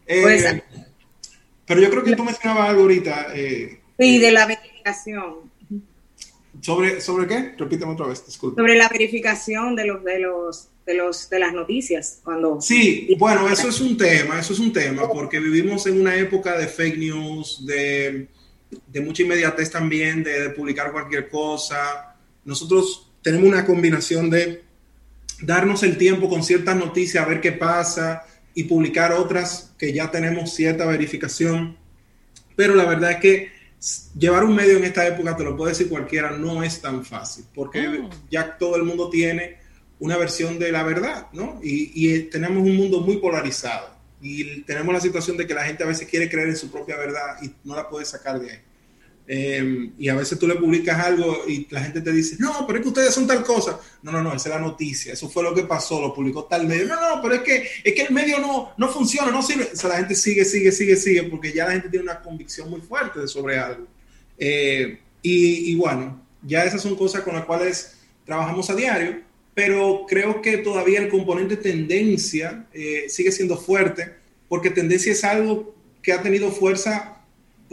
Pues, 0.06 0.46
pero 1.66 1.82
yo 1.82 1.90
creo 1.90 2.04
que 2.04 2.16
tú 2.16 2.24
mencionabas 2.24 2.70
algo 2.70 2.82
ahorita. 2.84 3.28
Eh, 3.34 3.80
sí, 3.98 4.20
de 4.20 4.32
la 4.32 4.46
verificación. 4.46 5.52
¿Sobre, 6.62 7.02
¿Sobre 7.02 7.28
qué? 7.28 7.54
Repíteme 7.58 7.91
otra 7.94 8.08
vez, 8.08 8.26
disculpe. 8.26 8.62
Sobre 8.62 8.76
la 8.76 8.89
verificación 8.89 9.76
de 9.76 9.86
los, 9.86 10.04
de 10.04 10.20
los, 10.20 10.70
de 10.86 10.94
los, 10.96 11.30
de 11.30 11.39
las 11.39 11.54
noticias. 11.54 12.20
Cuando... 12.24 12.62
Sí, 12.62 13.15
bueno, 13.18 13.48
eso 13.50 13.70
es 13.70 13.82
un 13.82 13.98
tema, 13.98 14.39
eso 14.39 14.54
es 14.54 14.60
un 14.60 14.72
tema, 14.72 15.08
porque 15.12 15.39
vivimos 15.39 15.86
en 15.88 16.00
una 16.00 16.15
época 16.15 16.58
de 16.58 16.68
fake 16.68 16.98
news, 16.98 17.65
de, 17.65 18.28
de 18.88 19.02
mucha 19.02 19.24
inmediatez 19.24 19.70
también, 19.70 20.24
de, 20.24 20.41
de 20.41 20.50
publicar 20.52 20.91
cualquier 20.91 21.30
cosa. 21.30 22.15
Nosotros 22.44 23.12
tenemos 23.22 23.48
una 23.48 23.65
combinación 23.65 24.30
de 24.30 24.63
darnos 25.41 25.84
el 25.84 25.98
tiempo 25.98 26.30
con 26.30 26.44
ciertas 26.44 26.76
noticias, 26.76 27.24
a 27.24 27.28
ver 27.28 27.41
qué 27.41 27.52
pasa, 27.52 28.24
y 28.54 28.63
publicar 28.63 29.12
otras 29.12 29.74
que 29.78 29.91
ya 29.91 30.10
tenemos 30.10 30.54
cierta 30.54 30.86
verificación. 30.86 31.78
Pero 32.56 32.74
la 32.76 32.86
verdad 32.86 33.12
es 33.12 33.18
que 33.18 33.55
llevar 34.18 34.44
un 34.44 34.56
medio 34.56 34.78
en 34.78 34.84
esta 34.84 35.06
época, 35.06 35.36
te 35.36 35.44
lo 35.44 35.56
puede 35.56 35.72
decir 35.72 35.90
cualquiera, 35.90 36.32
no 36.32 36.64
es 36.64 36.82
tan 36.82 37.06
fácil, 37.06 37.46
porque 37.54 37.88
oh. 37.88 38.10
ya 38.30 38.58
todo 38.58 38.76
el 38.76 38.84
mundo 38.84 39.10
tiene 39.10 39.58
una 40.00 40.18
versión 40.18 40.60
de 40.60 40.72
la 40.72 40.84
verdad, 40.84 41.28
¿no? 41.34 41.60
Y, 41.64 41.92
y, 41.94 42.24
tenemos 42.24 42.64
un 42.64 42.76
mundo 42.76 43.02
muy 43.02 43.18
polarizado. 43.18 43.96
Y 44.22 44.62
tenemos 44.62 44.94
la 44.94 45.00
situación 45.00 45.38
de 45.38 45.46
que 45.46 45.54
la 45.54 45.64
gente 45.64 45.84
a 45.84 45.88
veces 45.88 46.08
quiere 46.08 46.30
creer 46.30 46.50
en 46.50 46.58
su 46.58 46.72
propia 46.72 46.98
verdad 46.98 47.38
y 47.42 47.52
no 47.64 47.76
la 47.76 47.88
puede 47.88 48.06
sacar 48.06 48.40
de 48.40 48.52
ahí. 48.52 48.60
Em, 49.28 49.94
y 49.98 50.08
a 50.08 50.16
veces 50.16 50.38
tú 50.38 50.48
le 50.48 50.54
publicas 50.54 51.00
algo 51.00 51.46
y 51.48 51.66
la 51.72 51.82
gente 51.82 52.02
te 52.02 52.12
dice, 52.12 52.36
no, 52.38 52.66
pero 52.68 52.78
es 52.78 52.84
que 52.84 52.90
ustedes 52.90 53.14
son 53.14 53.26
tal 53.26 53.44
cosa. 53.44 53.80
No, 54.04 54.12
no, 54.12 54.22
no, 54.22 54.34
esa 54.34 54.50
es 54.50 54.56
la 54.56 54.62
noticia, 54.62 55.14
eso 55.14 55.30
fue 55.30 55.42
lo 55.42 55.54
que 55.54 55.64
pasó, 55.64 56.00
lo 56.00 56.14
publicó 56.14 56.46
tal 56.46 56.68
medio. 56.68 56.86
No, 56.86 57.16
no, 57.16 57.22
pero 57.22 57.36
es 57.36 57.42
que, 57.42 57.68
es 57.84 57.94
que 57.94 58.04
el 58.04 58.14
medio 58.14 58.40
no, 58.40 58.74
no 58.78 58.90
funciona, 58.90 59.32
no 59.32 59.42
sirve. 59.42 59.70
O 59.74 59.76
sea, 59.76 59.90
la 59.90 59.98
gente 59.98 60.16
sigue, 60.16 60.46
sigue, 60.46 60.72
sigue, 60.72 60.96
sigue, 60.96 61.24
porque 61.24 61.52
ya 61.52 61.66
la 61.66 61.72
gente 61.72 61.90
tiene 61.90 62.04
una 62.04 62.22
convicción 62.22 62.70
muy 62.70 62.82
fuerte 62.82 63.28
sobre 63.28 63.58
algo. 63.58 63.88
Eh, 64.38 65.00
y, 65.22 65.72
y, 65.72 65.76
bueno, 65.76 66.22
ya 66.44 66.64
esas 66.64 66.82
son 66.82 66.96
cosas 66.96 67.22
con 67.22 67.34
las 67.34 67.46
cuales 67.46 67.98
trabajamos 68.26 68.70
a 68.70 68.76
diario, 68.76 69.22
pero 69.56 70.06
creo 70.08 70.42
que 70.42 70.58
todavía 70.58 71.00
el 71.00 71.10
componente 71.10 71.58
tendencia 71.58 72.68
eh, 72.74 73.06
sigue 73.08 73.32
siendo 73.32 73.58
fuerte, 73.58 74.14
porque 74.48 74.70
tendencia 74.70 75.12
es 75.14 75.24
algo 75.24 75.74
que 76.04 76.14
ha 76.14 76.22
tenido 76.22 76.52
fuerza 76.52 77.14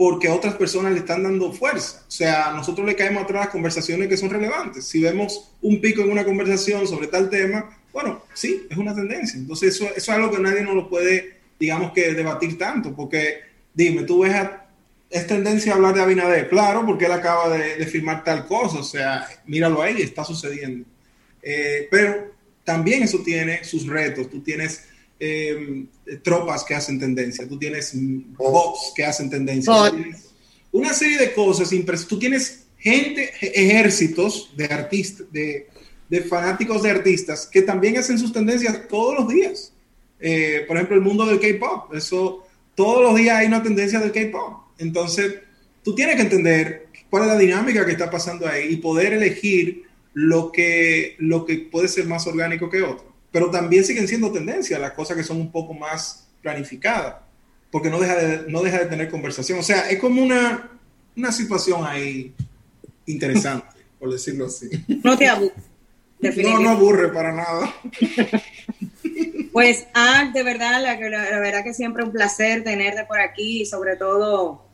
porque 0.03 0.27
otras 0.27 0.55
personas 0.55 0.91
le 0.91 0.99
están 0.99 1.23
dando 1.23 1.53
fuerza. 1.53 2.03
O 2.05 2.11
sea, 2.11 2.51
nosotros 2.51 2.85
le 2.85 2.93
caemos 2.93 3.23
atrás 3.23 3.47
conversaciones 3.47 4.09
que 4.09 4.17
son 4.17 4.29
relevantes. 4.29 4.83
Si 4.83 5.01
vemos 5.01 5.53
un 5.61 5.79
pico 5.79 6.01
en 6.01 6.11
una 6.11 6.25
conversación 6.25 6.85
sobre 6.85 7.07
tal 7.07 7.29
tema, 7.29 7.79
bueno, 7.93 8.21
sí, 8.33 8.67
es 8.69 8.75
una 8.75 8.93
tendencia. 8.93 9.39
Entonces, 9.39 9.75
eso, 9.75 9.87
es 9.95 10.09
algo 10.09 10.29
que 10.29 10.41
nadie 10.41 10.61
nos 10.61 10.75
lo 10.75 10.89
puede, 10.89 11.37
digamos 11.57 11.93
que, 11.93 12.13
debatir 12.13 12.57
tanto, 12.57 12.93
porque 12.93 13.43
dime, 13.73 14.03
tú 14.03 14.23
ves 14.23 14.33
a, 14.33 14.65
es 15.09 15.25
tendencia 15.25 15.71
a 15.71 15.75
hablar 15.75 15.95
de 15.95 16.01
Abinader, 16.01 16.49
claro, 16.49 16.85
porque 16.85 17.05
él 17.05 17.13
acaba 17.13 17.55
de, 17.57 17.85
firmar 17.85 18.25
tal 18.25 18.45
cosa, 18.45 18.79
o 18.79 18.83
sea, 18.83 19.25
míralo 19.45 19.81
ahí, 19.81 20.01
está 20.01 20.25
sucediendo. 20.25 20.85
Eh, 21.41 21.87
pero 21.89 22.29
también 22.65 23.03
eso 23.03 23.19
tiene 23.19 23.63
sus 23.63 23.87
retos, 23.87 24.29
tú 24.29 24.41
tienes 24.41 24.83
Em, 25.25 25.87
tropas 26.21 26.65
que 26.65 26.75
hacen 26.75 26.99
tendencia, 26.99 27.47
tú 27.47 27.57
tienes 27.57 27.93
bots 27.95 28.91
que 28.93 29.05
hacen 29.05 29.29
tendencia, 29.29 29.71
una 30.69 30.91
serie 30.91 31.17
de 31.17 31.33
cosas 31.33 31.71
impresionantes. 31.71 32.09
Tú 32.09 32.19
tienes 32.19 32.65
gente, 32.77 33.31
ejércitos 33.41 34.51
de 34.57 34.65
artistas, 34.65 35.25
de, 35.31 35.69
de 36.09 36.21
fanáticos 36.23 36.83
de 36.83 36.91
artistas 36.91 37.47
que 37.47 37.61
también 37.61 37.97
hacen 37.97 38.19
sus 38.19 38.33
tendencias 38.33 38.85
todos 38.89 39.15
los 39.19 39.29
días. 39.29 39.71
Eh, 40.19 40.65
por 40.67 40.75
ejemplo, 40.75 40.97
el 40.97 41.01
mundo 41.01 41.25
del 41.25 41.39
K-pop, 41.39 41.95
eso 41.95 42.45
todos 42.75 43.01
los 43.01 43.15
días 43.15 43.37
hay 43.37 43.47
una 43.47 43.63
tendencia 43.63 44.01
del 44.01 44.11
K-pop. 44.11 44.73
Entonces, 44.77 45.35
tú 45.85 45.95
tienes 45.95 46.17
que 46.17 46.23
entender 46.23 46.87
cuál 47.09 47.23
es 47.23 47.29
la 47.29 47.37
dinámica 47.37 47.85
que 47.85 47.93
está 47.93 48.11
pasando 48.11 48.45
ahí 48.45 48.73
y 48.73 48.75
poder 48.75 49.13
elegir 49.13 49.83
lo 50.13 50.51
que, 50.51 51.15
lo 51.19 51.45
que 51.45 51.59
puede 51.59 51.87
ser 51.87 52.07
más 52.07 52.27
orgánico 52.27 52.69
que 52.69 52.81
otro. 52.81 53.12
Pero 53.33 53.49
también 53.49 53.83
siguen 53.83 54.07
siendo 54.07 54.31
tendencias 54.31 54.79
las 54.79 54.93
cosas 54.93 55.17
que 55.17 55.23
son 55.23 55.37
un 55.41 55.51
poco 55.51 55.73
más 55.73 56.29
planificadas, 56.41 57.15
porque 57.71 57.89
no 57.89 57.99
deja 57.99 58.15
de, 58.15 58.51
no 58.51 58.61
deja 58.61 58.77
de 58.77 58.85
tener 58.85 59.09
conversación. 59.09 59.57
O 59.57 59.63
sea, 59.63 59.89
es 59.89 59.99
como 59.99 60.21
una, 60.21 60.69
una 61.17 61.31
situación 61.31 61.83
ahí 61.83 62.31
interesante, 63.07 63.75
por 63.99 64.11
decirlo 64.11 64.45
así. 64.45 64.69
No 65.03 65.17
te 65.17 65.27
aburre. 65.27 65.51
No, 66.21 66.59
no 66.59 66.69
aburre 66.69 67.09
para 67.09 67.33
nada. 67.33 67.73
Pues, 69.51 69.85
ah, 69.93 70.31
de 70.33 70.41
verdad, 70.41 70.81
la, 70.81 70.95
la, 70.95 71.39
verdad 71.39 71.63
que 71.63 71.73
siempre 71.73 72.03
un 72.03 72.11
placer 72.11 72.63
tenerte 72.63 73.03
por 73.05 73.19
aquí 73.19 73.61
y 73.61 73.65
sobre 73.65 73.97
todo 73.97 74.65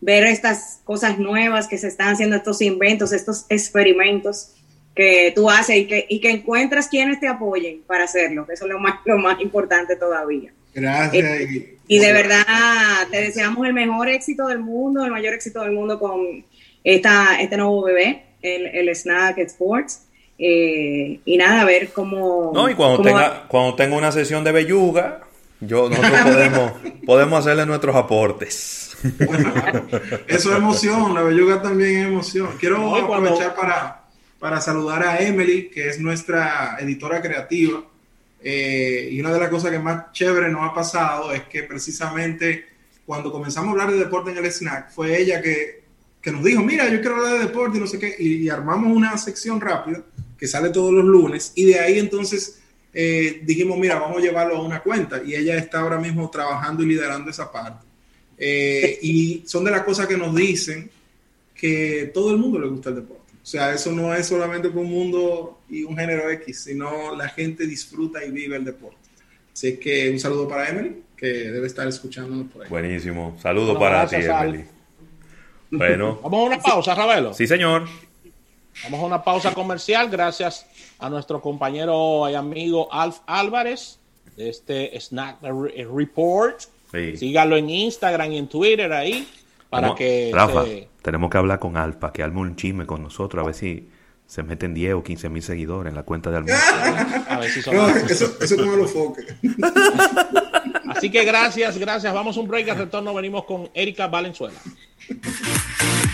ver 0.00 0.24
estas 0.24 0.80
cosas 0.84 1.18
nuevas 1.18 1.66
que 1.66 1.78
se 1.78 1.88
están 1.88 2.14
haciendo, 2.14 2.36
estos 2.36 2.62
inventos, 2.62 3.12
estos 3.12 3.46
experimentos 3.48 4.54
que 4.98 5.32
tú 5.32 5.48
haces 5.48 5.76
y 5.76 5.86
que, 5.86 6.06
y 6.08 6.18
que 6.18 6.28
encuentras 6.28 6.88
quienes 6.88 7.20
te 7.20 7.28
apoyen 7.28 7.82
para 7.86 8.02
hacerlo, 8.02 8.48
eso 8.52 8.64
es 8.64 8.72
lo 8.72 8.80
más, 8.80 8.94
lo 9.04 9.16
más 9.16 9.40
importante 9.40 9.94
todavía. 9.94 10.52
Gracias. 10.74 11.24
Eh, 11.24 11.76
y 11.86 11.98
de 12.00 12.12
verdad, 12.12 12.44
te 13.08 13.20
deseamos 13.20 13.64
el 13.64 13.74
mejor 13.74 14.08
éxito 14.08 14.48
del 14.48 14.58
mundo, 14.58 15.04
el 15.04 15.12
mayor 15.12 15.34
éxito 15.34 15.62
del 15.62 15.70
mundo 15.70 16.00
con 16.00 16.44
esta, 16.82 17.40
este 17.40 17.56
nuevo 17.56 17.84
bebé, 17.84 18.24
el, 18.42 18.66
el 18.66 18.96
Snack 18.96 19.38
Sports. 19.38 20.02
Eh, 20.36 21.20
y 21.24 21.36
nada, 21.36 21.60
a 21.60 21.64
ver 21.64 21.92
cómo... 21.92 22.50
No, 22.52 22.68
y 22.68 22.74
cuando, 22.74 23.00
tenga, 23.00 23.46
cuando 23.46 23.76
tenga 23.76 23.96
una 23.96 24.10
sesión 24.10 24.42
de 24.42 24.50
belluga, 24.50 25.20
yo, 25.60 25.88
nosotros 25.88 26.20
podemos, 26.24 26.72
podemos 27.06 27.38
hacerle 27.38 27.66
nuestros 27.66 27.94
aportes. 27.94 28.96
eso 30.26 30.50
es 30.50 30.56
emoción, 30.56 31.14
la 31.14 31.22
belluga 31.22 31.62
también 31.62 32.00
es 32.00 32.06
emoción. 32.08 32.48
Quiero 32.58 32.96
aprovechar 32.96 33.54
para 33.54 34.07
para 34.38 34.60
saludar 34.60 35.02
a 35.02 35.18
Emily, 35.20 35.68
que 35.68 35.88
es 35.88 35.98
nuestra 35.98 36.76
editora 36.80 37.20
creativa. 37.20 37.84
Eh, 38.40 39.08
y 39.12 39.20
una 39.20 39.32
de 39.32 39.40
las 39.40 39.48
cosas 39.48 39.70
que 39.70 39.78
más 39.78 40.12
chévere 40.12 40.48
nos 40.48 40.62
ha 40.62 40.72
pasado 40.72 41.32
es 41.32 41.42
que 41.44 41.64
precisamente 41.64 42.66
cuando 43.04 43.32
comenzamos 43.32 43.68
a 43.68 43.72
hablar 43.72 43.90
de 43.90 44.04
deporte 44.04 44.30
en 44.30 44.36
el 44.36 44.44
snack, 44.44 44.90
fue 44.90 45.18
ella 45.18 45.40
que, 45.40 45.82
que 46.20 46.30
nos 46.30 46.44
dijo, 46.44 46.62
mira, 46.62 46.88
yo 46.90 47.00
quiero 47.00 47.16
hablar 47.16 47.38
de 47.38 47.46
deporte 47.46 47.78
y 47.78 47.80
no 47.80 47.86
sé 47.86 47.98
qué, 47.98 48.14
y, 48.18 48.48
armamos 48.50 48.94
una 48.94 49.16
sección 49.16 49.60
rápida 49.62 50.02
que 50.38 50.46
sale 50.46 50.68
todos 50.68 50.92
los 50.92 51.06
lunes, 51.06 51.52
y 51.54 51.64
de 51.64 51.80
ahí 51.80 51.98
entonces 51.98 52.60
eh, 52.92 53.40
dijimos, 53.44 53.78
mira, 53.78 53.98
vamos 53.98 54.18
a 54.18 54.20
llevarlo 54.20 54.56
a 54.56 54.62
una 54.62 54.82
cuenta, 54.82 55.22
y 55.24 55.34
ella 55.34 55.56
está 55.56 55.80
ahora 55.80 55.98
mismo 55.98 56.28
trabajando 56.28 56.82
y 56.82 56.86
liderando 56.86 57.30
esa 57.30 57.50
parte. 57.50 57.86
Eh, 58.36 58.98
y 59.00 59.42
son 59.46 59.64
de 59.64 59.70
las 59.70 59.84
cosas 59.84 60.06
que 60.06 60.18
nos 60.18 60.34
dicen 60.34 60.90
que 61.54 62.10
todo 62.12 62.30
el 62.30 62.36
mundo 62.36 62.58
le 62.58 62.68
gusta 62.68 62.90
el 62.90 62.96
deporte. 62.96 63.17
O 63.48 63.50
sea, 63.50 63.72
eso 63.72 63.90
no 63.92 64.14
es 64.14 64.26
solamente 64.26 64.68
por 64.68 64.82
un 64.82 64.90
mundo 64.90 65.60
y 65.70 65.82
un 65.82 65.96
género 65.96 66.28
X, 66.32 66.64
sino 66.64 67.16
la 67.16 67.30
gente 67.30 67.66
disfruta 67.66 68.22
y 68.22 68.30
vive 68.30 68.56
el 68.56 68.64
deporte. 68.66 68.98
Así 69.54 69.78
que 69.78 70.10
un 70.10 70.20
saludo 70.20 70.46
para 70.46 70.68
Emily, 70.68 71.02
que 71.16 71.26
debe 71.26 71.66
estar 71.66 71.88
escuchándonos 71.88 72.52
por 72.52 72.64
ahí. 72.64 72.68
Buenísimo. 72.68 73.38
Saludo 73.40 73.78
para 73.78 74.06
ti, 74.06 74.16
Emily. 74.16 74.66
Bueno. 75.70 76.20
Vamos 76.22 76.40
a 76.40 76.42
una 76.44 76.58
pausa, 76.58 76.94
Ravelo. 76.94 77.32
Sí, 77.32 77.46
señor. 77.46 77.88
Vamos 78.84 79.00
a 79.00 79.06
una 79.06 79.24
pausa 79.24 79.54
comercial 79.54 80.10
gracias 80.10 80.66
a 80.98 81.08
nuestro 81.08 81.40
compañero 81.40 82.28
y 82.28 82.34
amigo 82.34 82.92
Alf 82.92 83.20
Álvarez 83.26 83.98
de 84.36 84.50
este 84.50 85.00
Snack 85.00 85.38
Report. 85.40 86.60
Sí. 86.92 87.16
Sígalo 87.16 87.56
en 87.56 87.70
Instagram 87.70 88.30
y 88.30 88.36
en 88.36 88.46
Twitter 88.46 88.92
ahí 88.92 89.26
para 89.70 89.94
que... 89.94 90.32
Rafa, 90.34 90.64
tenemos 91.08 91.30
que 91.30 91.38
hablar 91.38 91.58
con 91.58 91.78
Alfa, 91.78 92.12
que 92.12 92.22
arme 92.22 92.40
un 92.40 92.54
chisme 92.54 92.84
con 92.84 93.02
nosotros, 93.02 93.42
a 93.42 93.46
ver 93.46 93.54
si 93.54 93.88
se 94.26 94.42
meten 94.42 94.74
10 94.74 94.92
o 94.92 95.02
15 95.02 95.30
mil 95.30 95.42
seguidores 95.42 95.90
en 95.90 95.94
la 95.94 96.02
cuenta 96.02 96.30
de 96.30 96.36
Almuerzo. 96.36 96.62
a 97.30 97.38
ver 97.38 97.50
si 97.50 97.62
son 97.62 97.76
no, 97.76 97.88
eso, 97.88 98.36
eso 98.38 98.56
como 98.58 98.76
lo 98.76 98.86
foque. 98.86 99.22
Así 100.88 101.10
que 101.10 101.24
gracias, 101.24 101.78
gracias. 101.78 102.12
Vamos 102.12 102.36
a 102.36 102.40
un 102.40 102.48
break, 102.48 102.68
al 102.68 102.76
retorno 102.76 103.14
venimos 103.14 103.44
con 103.44 103.70
Erika 103.72 104.06
Valenzuela. 104.06 104.58